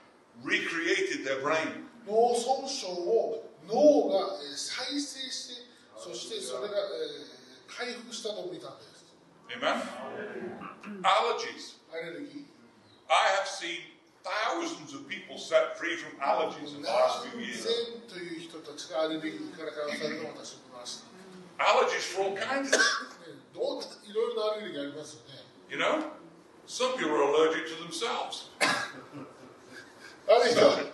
[0.44, 1.86] recreated their brain.
[2.06, 5.62] 脳損傷を脳がえー再生して、
[5.98, 7.40] そしてそれが、えー
[7.70, 9.06] 回復したと見たんです。
[9.48, 9.80] Amen.
[11.02, 11.78] Allergies.
[11.92, 12.44] アレルギ
[13.10, 13.78] I have seen
[14.22, 17.66] thousands of people set free from allergies in the last few years.
[21.58, 23.18] allergies for all kinds of things.
[25.70, 26.10] you know?
[26.66, 28.48] Some people are allergic to themselves.
[28.60, 28.68] so,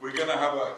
[0.00, 0.74] we're going to have a,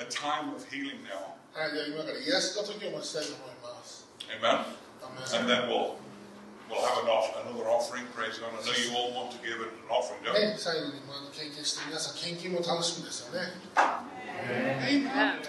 [0.00, 1.36] a time of healing now.
[1.52, 4.08] はい、じゃあ今から癒しの時を待ちたいと思います。
[4.28, 4.64] Amen.
[5.00, 5.96] アメン And then we'll
[6.68, 8.04] we'll have an off, another offering.
[8.12, 8.52] Praise God.
[8.52, 10.52] I know you all want to give an offering, don't you?
[10.52, 13.52] ね、最後にまあ献金して皆さん献金も楽しみですよね。
[14.84, 15.40] Amen.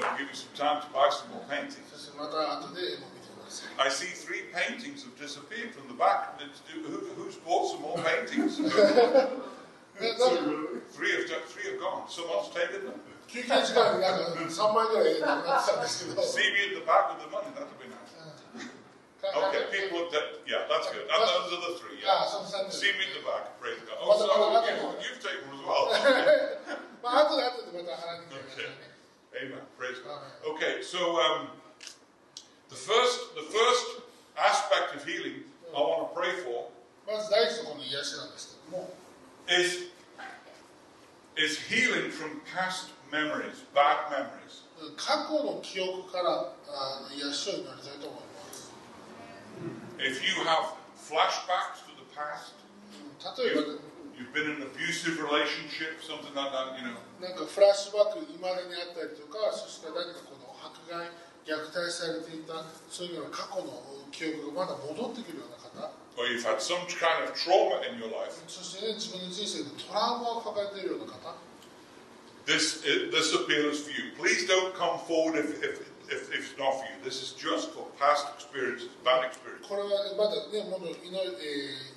[0.00, 2.10] that will give you some time to buy some more paintings.
[3.78, 6.40] I see three paintings have disappeared from the back.
[6.72, 6.80] Who,
[7.16, 8.56] who's bought some more paintings?
[10.92, 12.08] three, have, three have gone.
[12.08, 13.00] Someone's taken them.
[16.22, 17.48] See me at the back with the money.
[17.54, 18.66] That'll be nice.
[19.18, 20.46] Okay, people have that.
[20.46, 21.02] Yeah, that's good.
[21.02, 21.98] And those are the three.
[22.00, 22.22] Yeah.
[22.70, 23.60] See me at the back.
[23.60, 23.98] Praise God.
[24.00, 24.30] Oh, so
[24.62, 25.90] you, you've taken one as well.
[28.54, 28.70] okay.
[29.36, 29.58] Amen.
[29.78, 30.20] Praise God.
[30.48, 31.48] Okay, so um,
[32.68, 33.86] the first the first
[34.38, 35.42] aspect of healing
[35.76, 36.68] I want to pray for
[39.48, 39.86] is,
[41.36, 44.62] is healing from past memories, bad memories.
[44.80, 44.90] Uh,
[49.58, 49.68] hmm.
[49.98, 52.52] If you have flashbacks to the past,
[52.92, 53.08] hmm
[54.17, 61.09] you've been in an abusive relationship, something like that, you know, なんかフラッシュバック、いまだにあったりとか、そして何かこの迫害、
[61.47, 71.35] 虐待されていた、そういうような過去の記憶がまだ戻ってくるような方、 or you've had some kind of trauma in your life, そしてね、自分の人生でトラウマを抱えているような方、
[72.45, 74.11] this this appeal is for you.
[74.19, 75.79] Please don't come forward if, if,
[76.11, 76.99] if, if it's not for you.
[77.03, 79.63] This is just for past experiences, bad experiences.
[79.67, 81.96] これはまだね、もの祈り、えーえ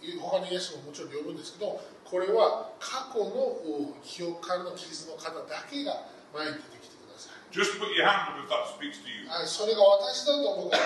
[0.00, 7.54] 他のイエスももちろん呼ぶんですけどこれは過去の記憶からの傷の方だけが前に出てきてください。
[9.46, 10.70] それが私だと思う。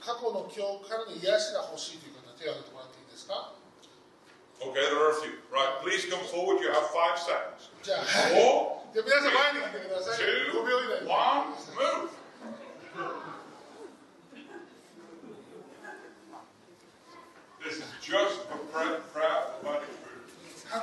[0.00, 3.52] 過去の記憶からの癒しが欲しいという方手を挙げてもらっていいですか
[4.60, 5.34] ？Okay, there are a few.
[5.50, 5.82] Right,
[18.06, 18.58] just for
[19.12, 19.86] proud money.
[20.74, 20.78] I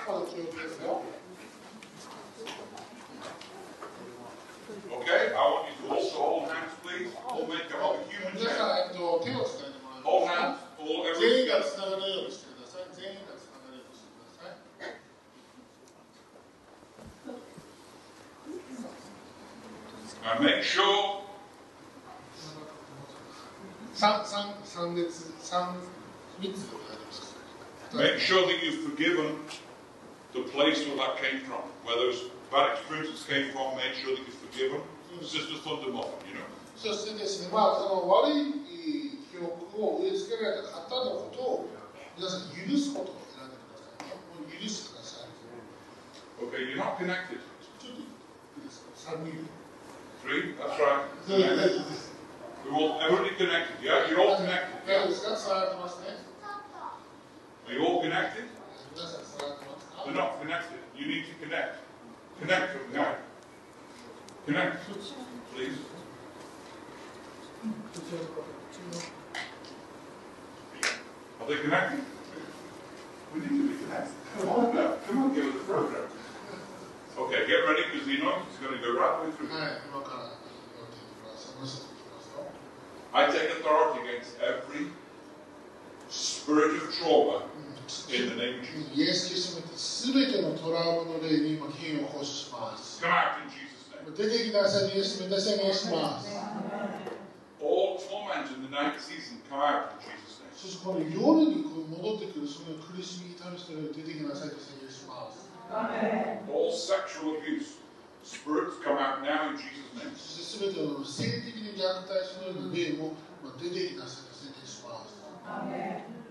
[4.92, 7.10] Okay, I want you to also hold hands, please.
[7.32, 8.48] We'll make a whole human chain.
[10.04, 11.66] Hold hands, hold everything together.
[20.24, 21.22] And make sure
[23.96, 25.08] 3, 3, 3月、
[25.42, 25.91] 3
[27.94, 29.38] Make sure that you've forgiven
[30.34, 31.62] the place where that came from.
[31.84, 34.82] Where those bad experiences came from, make sure that you've forgiven.
[35.22, 36.46] Sister Thundermoth, you know.
[36.76, 40.66] Să se снимал за вали и его искали
[46.44, 47.40] Okay, you're not connected.
[50.24, 51.06] Three, that's right.
[52.66, 53.76] We will everybody connected.
[53.84, 54.78] Yeah, you're all connected.
[54.88, 55.06] Yeah.
[57.72, 58.44] Are you all connected?
[60.06, 60.80] We're not connected.
[60.98, 61.78] You need to connect.
[62.42, 63.16] Connect from now.
[64.46, 64.76] Connect,
[65.56, 65.78] please.
[71.40, 72.04] Are they connected?
[73.34, 74.16] We need to be connected.
[74.38, 74.96] Come on now.
[75.08, 76.10] Come on, give us a program.
[77.20, 79.48] Okay, get ready because the anointing is going to go right way through.
[94.52, 96.28] てきなさい、イエスにお願いします。
[97.62, 100.52] All torment in the night season, come out in Jesus' name.
[100.52, 105.48] そしてこの夜にこう戻ってくるその苦しみ、痛みというのを出てきなさいと宣言します。
[106.52, 107.80] All sexual abuse,
[108.28, 110.12] spirits come out now in Jesus' name.
[110.20, 115.16] そしてすべての性的に虐待するような霊もまあ出てきなさいと宣言します。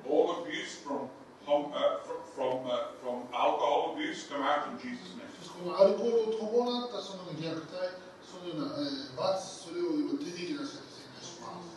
[0.05, 1.09] All abuse from
[1.47, 5.31] from uh, fr- from, uh, from alcohol abuse, come out in Jesus' name.
[5.61, 8.10] このアルコールを伴ったその虐待、そ
[8.45, 11.76] のような、えー、罰、それを今出てきなさいと宣言します。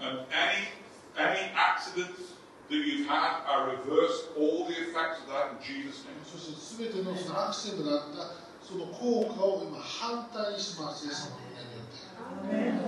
[0.00, 0.80] And any
[1.20, 2.32] any accidents
[2.70, 6.16] that you've had, I reverse all the effects of that in Jesus' name.
[6.24, 11.06] そしてすべてのそのアクシデントがあったその効果を今反対にします。
[11.06, 12.10] イエス様の皆によって。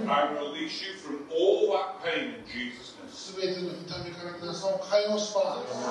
[0.09, 3.11] I release you from all that pain in Jesus' name.
[3.13, 5.89] すべての痛みから皆さんを解放します。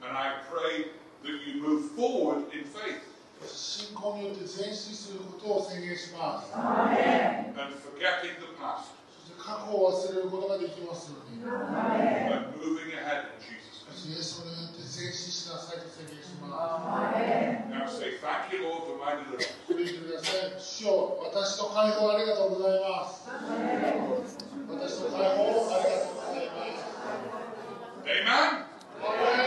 [0.00, 3.09] And I pray that you move forward in faith.
[3.47, 6.51] 信仰によって前進することを宣言します。
[9.09, 11.41] そして過去を忘れることができますように。
[14.01, 17.17] イエスをよって前進しなさいと宣言します。
[19.67, 20.59] ごめんください。
[20.59, 23.29] 主よ私と解放ありがとうございます。
[24.69, 26.11] 私と解放ありがとうございます。
[28.11, 28.65] Amen?
[28.99, 29.45] Amen.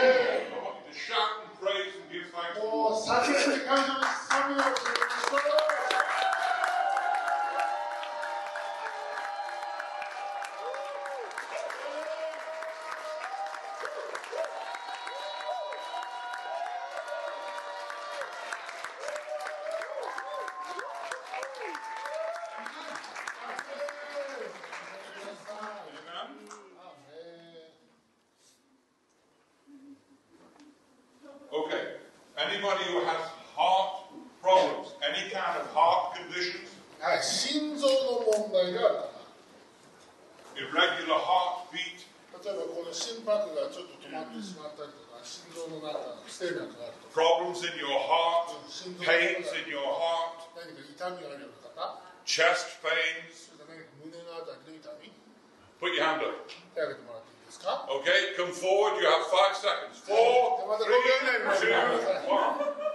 [1.11, 1.44] Amen.
[1.65, 2.59] praise and give thanks.
[2.61, 3.01] Oh,
[52.25, 53.51] chest pains.
[55.81, 56.51] Put your hand up.
[57.91, 59.01] Okay, come forward.
[59.01, 59.99] You have five seconds.
[59.99, 61.03] Four, three,
[61.61, 61.73] two,
[62.29, 62.94] one.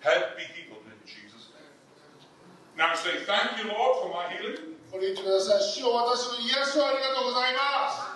[0.00, 1.68] Help be healed in Jesus' name.
[2.76, 4.76] Now say, Thank you, Lord, for my healing.
[4.90, 5.46] コリントに優し
[5.78, 8.09] い主を私の癒しをありがとうございます。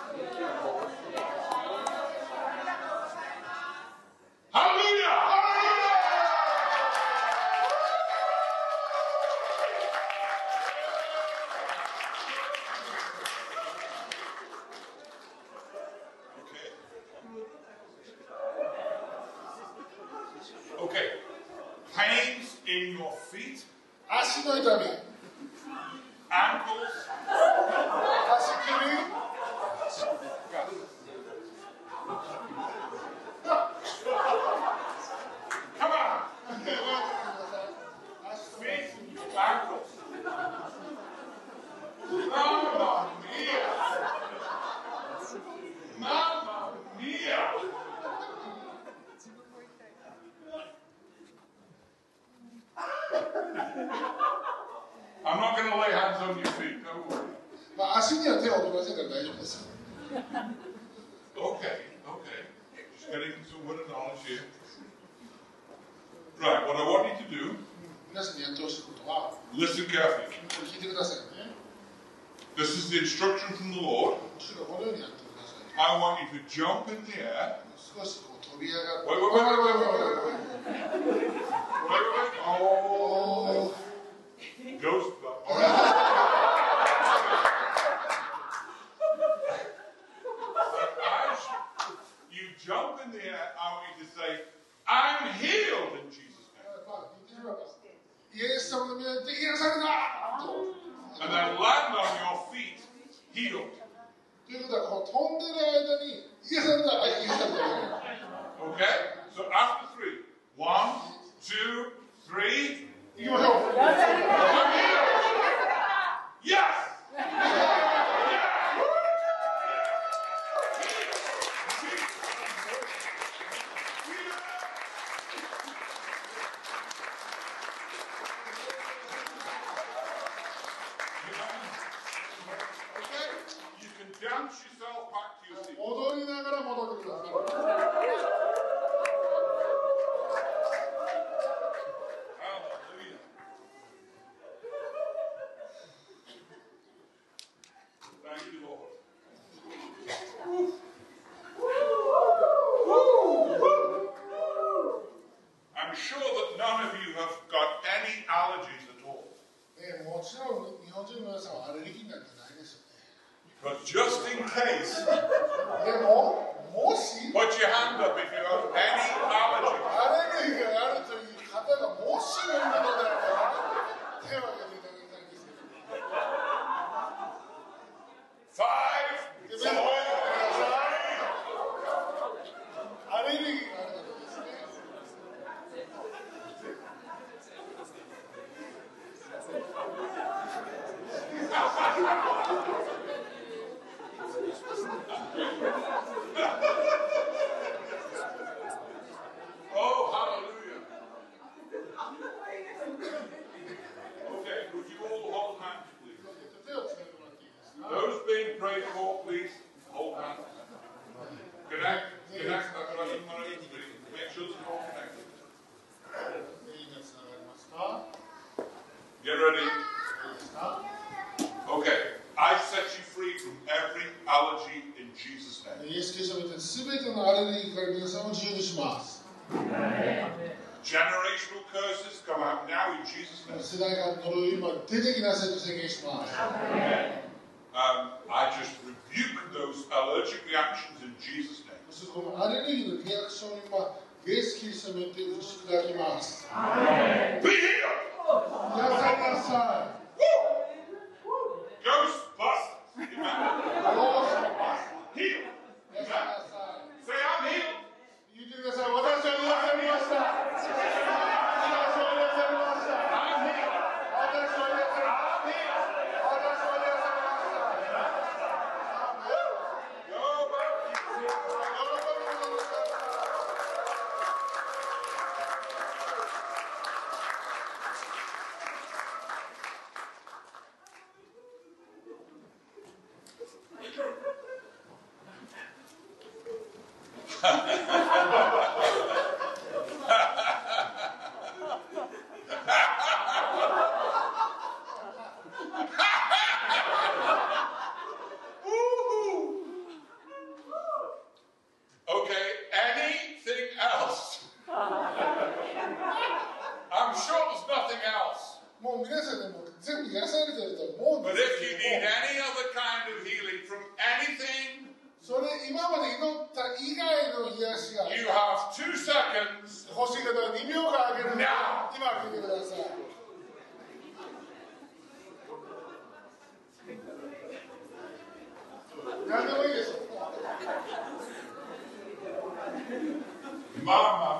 [333.83, 334.34] Mama.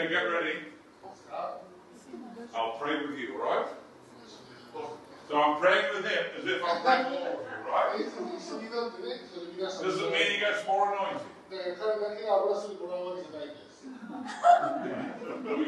[0.00, 0.54] Okay, get ready.
[2.54, 3.66] I'll pray with you, all right?
[5.28, 8.00] So I'm praying with him as if I'm praying with all of you, right?
[9.60, 11.20] Doesn't mean he gets more anointing.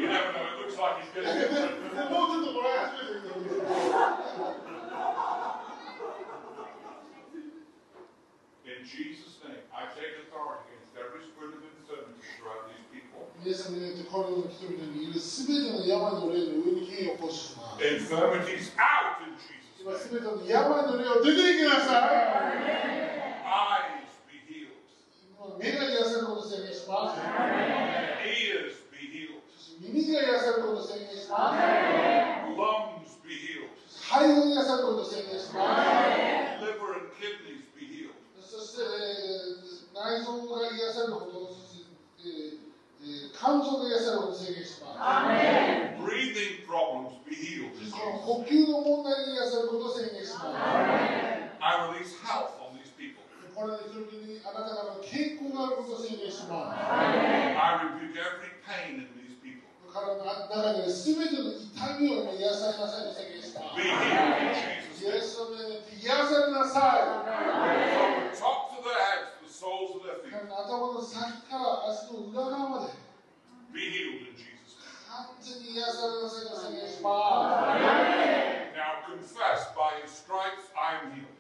[0.01, 0.47] you never know.
[0.49, 1.33] It looks like he's going to
[8.65, 10.22] In Jesus' name, I take
[13.45, 17.83] イエスによってこの人々にいるすべての病の霊の上に権威を起こします。
[17.83, 22.23] Infirmities out in Jesus' 今.すべての病の霊を出ていきなさい。
[23.43, 24.79] Eyes be healed.
[25.27, 27.19] 今目が癒されることを宣言します。
[27.19, 29.43] Ears be healed.
[29.83, 31.59] 耳が癒されることを宣言します。
[32.47, 33.75] Lungs be healed.
[33.91, 36.63] 肺が癒されることを宣言します。
[36.63, 38.15] Liver and kidneys be healed.
[38.39, 41.91] そして、えー内臓が癒されること、そして、
[42.23, 42.62] えーえー
[43.35, 45.03] 肝臓が癒されることを宣言します。
[45.99, 47.75] Breathing problems be healed.
[48.23, 50.47] 呼吸の問題が癒されることを宣言します。
[51.59, 53.19] I release health on these people.
[53.55, 56.79] この人々にあなた方の健康があることを宣言します。
[56.79, 59.67] I rebuke every pain in these people.
[59.91, 63.83] 体の中で全ての痛みを今癒されなさいと宣言します。
[63.83, 65.83] Be healed in Jesus' name.
[65.99, 67.19] 癒されなさ
[68.31, 70.27] the top of their heads to soles of their い。
[70.27, 70.35] feet.
[70.51, 72.99] 頭の先から足の裏側まで
[73.71, 74.91] Be healed in Jesus' name.
[75.07, 77.15] 完全に癒されなさいと宣言しま
[77.79, 77.87] す。
[78.75, 81.31] Now confess by his stripes I am healed.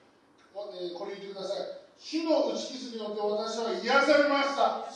[0.55, 1.83] えーこれ言ってください。
[1.99, 4.87] 主の打ちキスによって私は癒されました。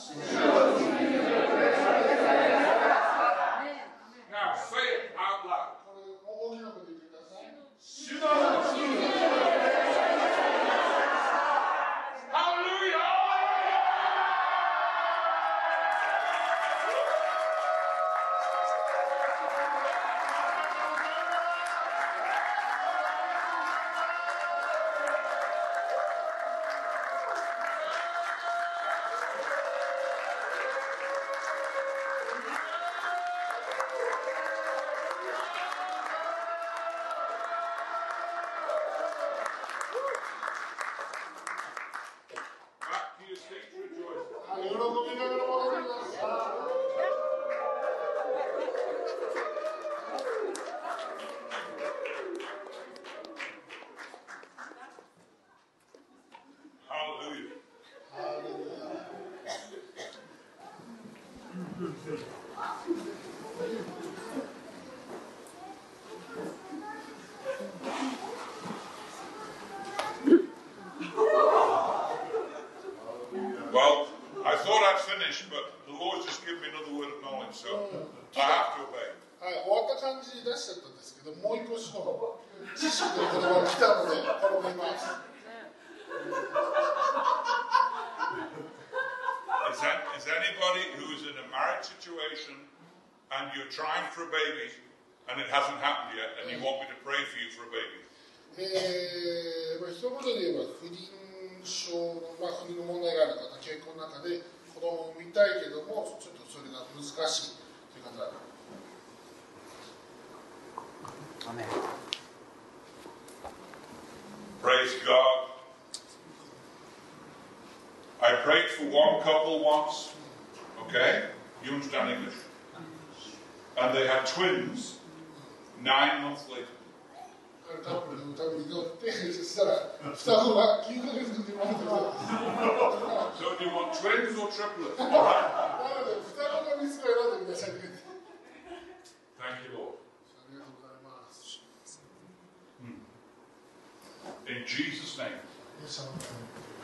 [144.91, 145.27] Jesus' name.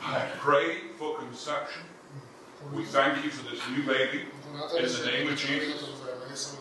[0.01, 1.83] I pray for conception.
[2.73, 4.23] We thank you for this new baby
[4.77, 5.89] in the name of Jesus.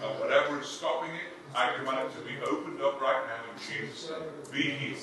[0.03, 3.59] And whatever is stopping it, I command it to be opened up right now in
[3.59, 4.21] Jesus' name.
[4.53, 4.99] Be healed.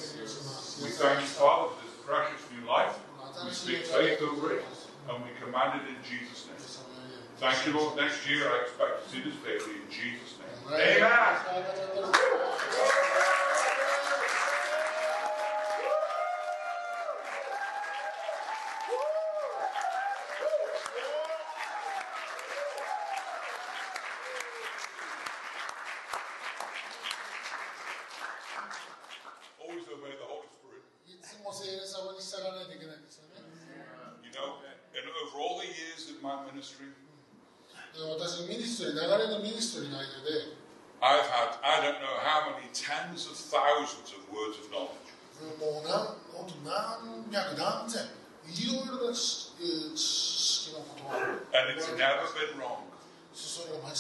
[0.84, 2.98] We thank you, Father, for this precious new life.
[3.46, 4.66] We speak faith over it,
[5.10, 6.56] and we command it in Jesus' name.
[7.38, 7.98] Thank you, Lord.
[7.98, 10.74] Next year, I expect to see this baby in Jesus' name.
[10.74, 11.12] Amen.
[11.98, 13.19] Amen.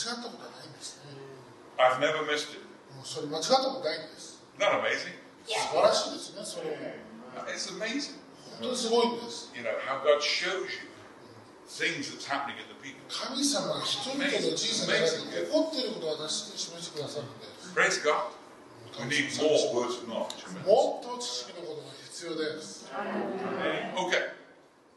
[0.07, 1.11] ったことはないんですね
[1.77, 2.63] I've never missed it.
[2.95, 5.15] もうそれ間違ったことないんです Isn't that amazing?
[5.45, 6.77] 素晴らしいですねそれも
[7.47, 8.15] It's amazing.
[8.59, 10.87] 本当にすごいんです You know, how God shows you
[11.69, 12.99] things that's happening in the people.
[13.07, 18.35] 神様が人々の人生の中で起こっていることを私に示してくださるんです Praise God.
[18.99, 20.43] We need more words of knowledge.
[20.67, 22.89] もっと知識のことが必要です
[23.95, 24.33] Okay.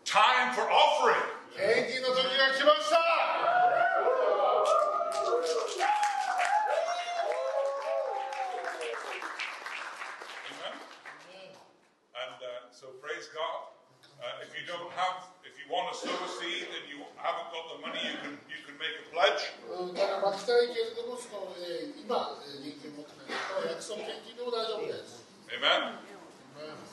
[0.05, 1.23] Time for offering.
[1.55, 4.03] 献金の時が来ました
[10.49, 10.75] Amen.
[12.17, 13.75] And uh, so praise God.
[14.23, 17.49] Uh, if you don't have, if you want to sow a seed and you haven't
[17.55, 19.55] got the money, you can you can make a pledge.
[19.71, 25.23] うんだから巻きたいけれどもその、えー今、えー、現金持ってない方は約束献金でも大丈夫です
[25.55, 26.03] Amen?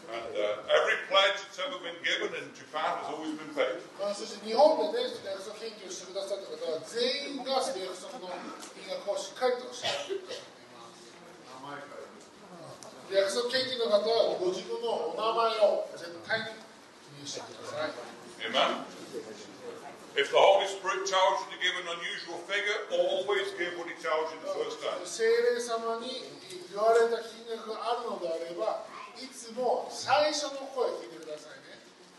[0.10, 3.78] And uh, every pledge that's ever been given in Japan has always been paid.
[4.02, 8.34] まあ、そして日本でね、約束献金をしてくださった方は全員がその約束の
[8.74, 10.22] 金額をしっかりとしてい
[10.74, 11.14] ます。
[13.14, 15.22] 約束献金の方はご自分のお名
[15.54, 17.94] 前を絶対に記入してください。
[18.50, 18.99] Amen.
[20.16, 23.96] If the Holy Spirit tells you to give an unusual figure, always give what He
[24.02, 25.00] tells you the first time.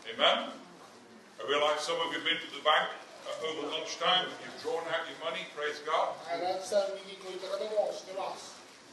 [0.07, 0.49] Amen?
[1.37, 2.89] I realize some of you have been to the bank
[3.27, 5.43] uh, over lunchtime and you've drawn out your money.
[5.55, 6.15] Praise God.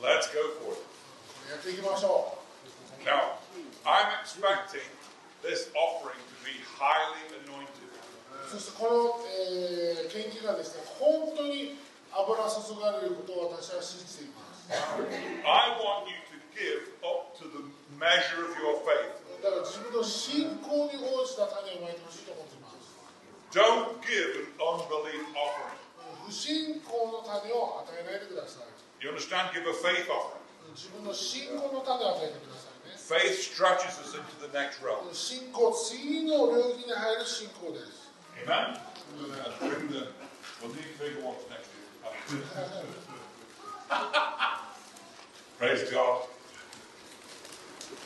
[0.03, 0.85] Let's go for it.
[3.05, 3.39] Now,
[3.87, 4.89] I'm expecting
[5.43, 7.78] this offering to be highly anointed.
[8.49, 11.77] そしてこの、えー、研究がですね、本当に
[12.09, 14.73] 油注がれることを私は信じています。
[14.73, 14.77] だ
[19.53, 22.97] から自分の信仰に応じた種をまいてほしいと思っています。
[23.53, 25.77] Don't give an unbelief offering.
[26.25, 28.69] 不信仰の種を与えないでください。
[29.05, 29.53] You understand?
[29.53, 30.41] Give a faith offering.
[30.73, 32.81] 自分の信仰の種を与えてください。
[32.97, 35.09] Faith stretches us into the next realm.
[35.13, 38.08] 信仰、次の領域に入る信仰です。
[38.45, 38.79] Amen?
[38.79, 40.09] I'm going to bring the,
[40.63, 41.69] we'll need bigger ones next
[42.33, 42.43] year.
[45.59, 46.23] Praise God.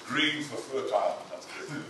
[0.06, 1.18] Green for fertile.
[1.30, 1.82] That's good.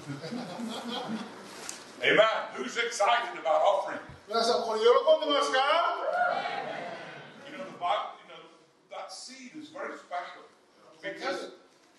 [2.02, 2.26] Amen.
[2.54, 3.98] Who's excited about offering?
[7.50, 8.42] You know, the Bible, you know,
[8.90, 10.42] that seed is very special
[11.02, 11.50] because,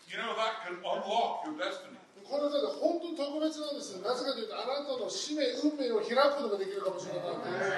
[0.09, 1.97] you know, that can unlock your destiny.
[2.33, 2.49] こ
[2.81, 4.01] 本当に特別なんです。
[4.01, 7.71] なぜかというと、あなたの使命、運命を開くことができるかもしれないんです。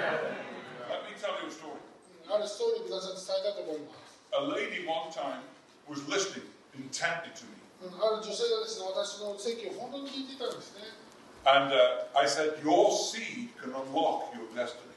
[2.26, 4.16] あるストーリーを皆さんに伝えたいと思います。
[4.34, 5.44] A lady one time
[5.86, 7.60] was listening intently to me.
[7.86, 10.82] 女性がですね、私の説教を本当に聞いていたんですね。
[11.46, 14.96] And uh, I said, Your seed can unlock your destiny.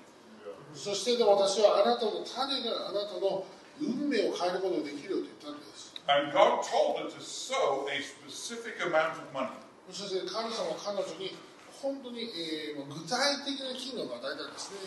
[0.75, 3.45] そしてで私はあなたの種があなたの
[3.81, 5.78] 運命を変えることができるよと言ったんです。
[6.08, 9.56] And God told her to sow a specific amount of money.
[9.92, 11.36] そして神様は彼女に
[11.82, 14.80] 本当に、えー具体的な金額を与えたんですね。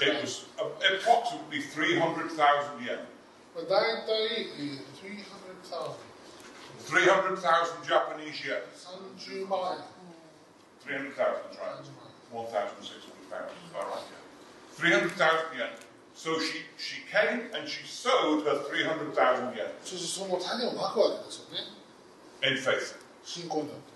[0.00, 2.98] It was uh, approximately 300,000 yen.
[3.54, 5.94] まあ、大体、えー、300,000
[6.88, 8.62] 300,000 Japanese yen.
[8.74, 9.84] 30万円。
[10.84, 11.76] 300,000, that's right.
[11.78, 13.52] 30万円 1,600 pounds.
[13.74, 15.06] All right, yeah.
[15.06, 15.85] 300,000 yen.
[16.16, 21.82] So she, she came and she sowed her 300,000 yen そしてその種をまくわけですよね。
[22.42, 22.98] in faith.
[23.24, 23.92] 信仰によって。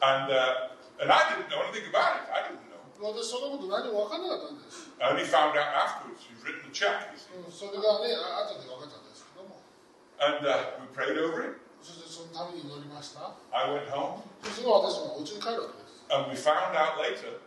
[0.00, 2.26] And, uh, and I didn't know anything about it.
[2.30, 2.78] I didn't know.
[3.00, 4.90] 私そんなこと何も分からなかったんです。
[4.98, 6.18] I only found out afterwards.
[6.18, 7.30] She's written a check, you see.
[7.38, 9.62] うん、それがね、あ後で分かったんですけども。
[10.18, 11.58] And uh, we prayed over it.
[11.82, 13.32] そしてそのために祈りました。
[13.54, 14.26] I went home.
[14.42, 16.04] そして私もお家に帰るわけです。
[16.10, 17.38] And we found out later,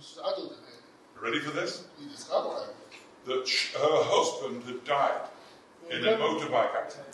[0.00, 0.80] そして後でね、
[1.20, 1.84] ready for this?
[2.00, 2.77] いいですか、これ。
[3.25, 5.27] That her husband had died
[5.91, 7.05] in a motorbike accident.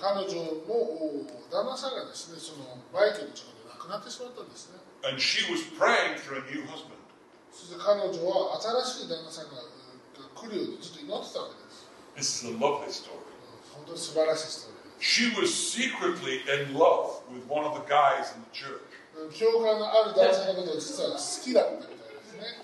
[0.00, 4.78] 彼女の旦那さんがですね、そのバイクの事故で亡くなってしまったんですね。
[5.02, 6.94] And she was praying for a new husband.
[7.52, 9.70] そして彼女は新しい旦那さんがうん
[10.34, 11.58] 来るようにずっと祈ってたわけ
[12.16, 12.44] です。
[12.44, 13.18] This is a lovely story.
[13.18, 13.26] うん
[13.74, 15.02] 本当に素晴らしいストーリー。
[15.02, 18.78] She was secretly in love with one of the guys in the church.
[19.18, 22.62] うん教会のある男性のことを実は好きだったみたいですね。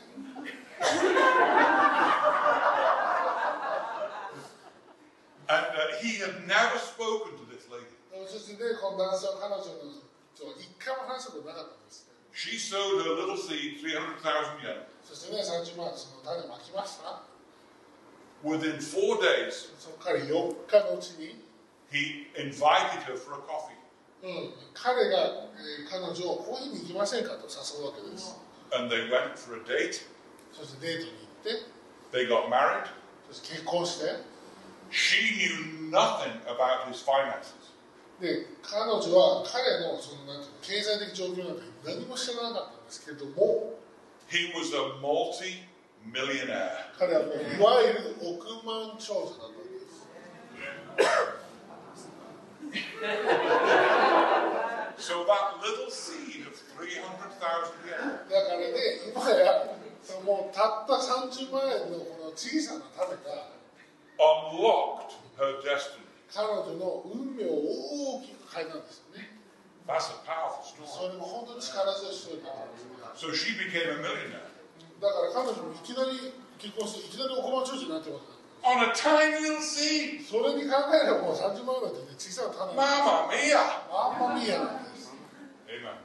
[6.04, 7.96] he had never spoken to this lady.
[8.12, 12.16] うんそしてね、この男性は彼女のと一回も話したことなかったんですね。
[12.32, 14.88] She sowed her little seed, 300,000 yen.
[15.04, 17.24] そしてね、30万その種まきました。
[18.44, 21.44] within four days, その彼4日のうちに、
[21.92, 23.76] he invited her for a coffee.
[24.22, 25.18] うん、彼が、
[25.56, 28.38] えー彼女をコーヒーに行きませんかと誘うわけです。
[28.72, 30.06] And they went for a date.
[30.54, 31.64] そしてデートに行っ
[32.12, 32.88] て、 They got married.
[33.30, 34.06] そして結婚して、
[34.95, 37.75] She knew nothing about his finances.
[38.21, 43.75] で彼女は彼のそのなんていうの経済的状況なんて何も知らなかったんですけども、
[44.31, 46.95] He was a multi-millionaire.
[46.97, 50.07] 彼はもういわゆる億万長者だったんです。
[54.97, 57.03] So that little seed of 300,000 yen
[58.31, 58.73] だからね、
[59.13, 63.51] 今やそのもうたった30万円のこの小さな種が
[64.20, 66.06] unlocked her destiny.
[66.32, 69.34] 彼女の運命を大きく変えたんですよね。
[69.88, 71.14] That's a powerful そ story.
[71.14, 72.78] れも本当に力強いストーリーだったんで
[73.18, 73.34] すよ。
[73.34, 74.46] So she became a millionaire
[75.02, 78.40] だから彼女もいきなり結婚していきなり億万長者になってます。
[78.62, 80.22] on a tiny little seed.
[80.28, 83.88] それに考えればもう30万円なんてね、小さな種なんです Mamma mia!
[83.90, 85.10] あんま見えないんです。
[85.72, 85.96] Amen.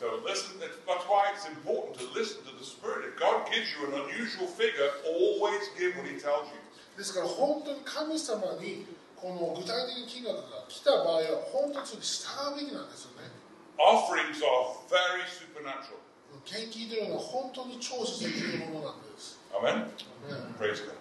[0.00, 3.04] So listen, that's that's why it's important to listen to the Spirit.
[3.12, 6.58] If God gives you an unusual figure, always give what He tells you.
[6.97, 8.85] ですから本当に神様に
[9.17, 13.31] この具体的金額が来た場合は本当にそれに従うべきなんですよね。
[13.79, 16.03] Offerings are very supernatural.
[16.45, 19.39] 献金というのは本当に超自然的なものなんです。
[19.55, 19.87] Amen.
[20.27, 20.93] ね Praise God.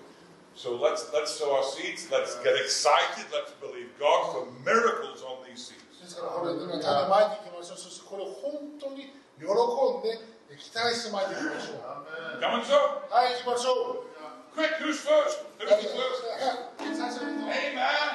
[0.55, 2.09] So let's let's sow our seeds.
[2.13, 3.27] Let's get excited.
[3.33, 5.83] Let's believe God for miracles on these seeds.
[6.01, 7.79] ですからこれ今種まいていきましょう。
[7.79, 9.11] そしてこれを本当に
[9.41, 10.19] 喜んで
[10.57, 12.39] 期待してまいていきましょう。
[12.39, 13.09] Come and sow.
[13.11, 14.12] はい、行きましょう。
[14.55, 15.39] Quick, who's first?
[15.61, 17.23] Who's first?
[17.23, 18.09] Amen.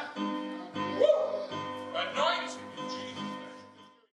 [0.99, 1.07] Woo!
[1.95, 2.57] Anoint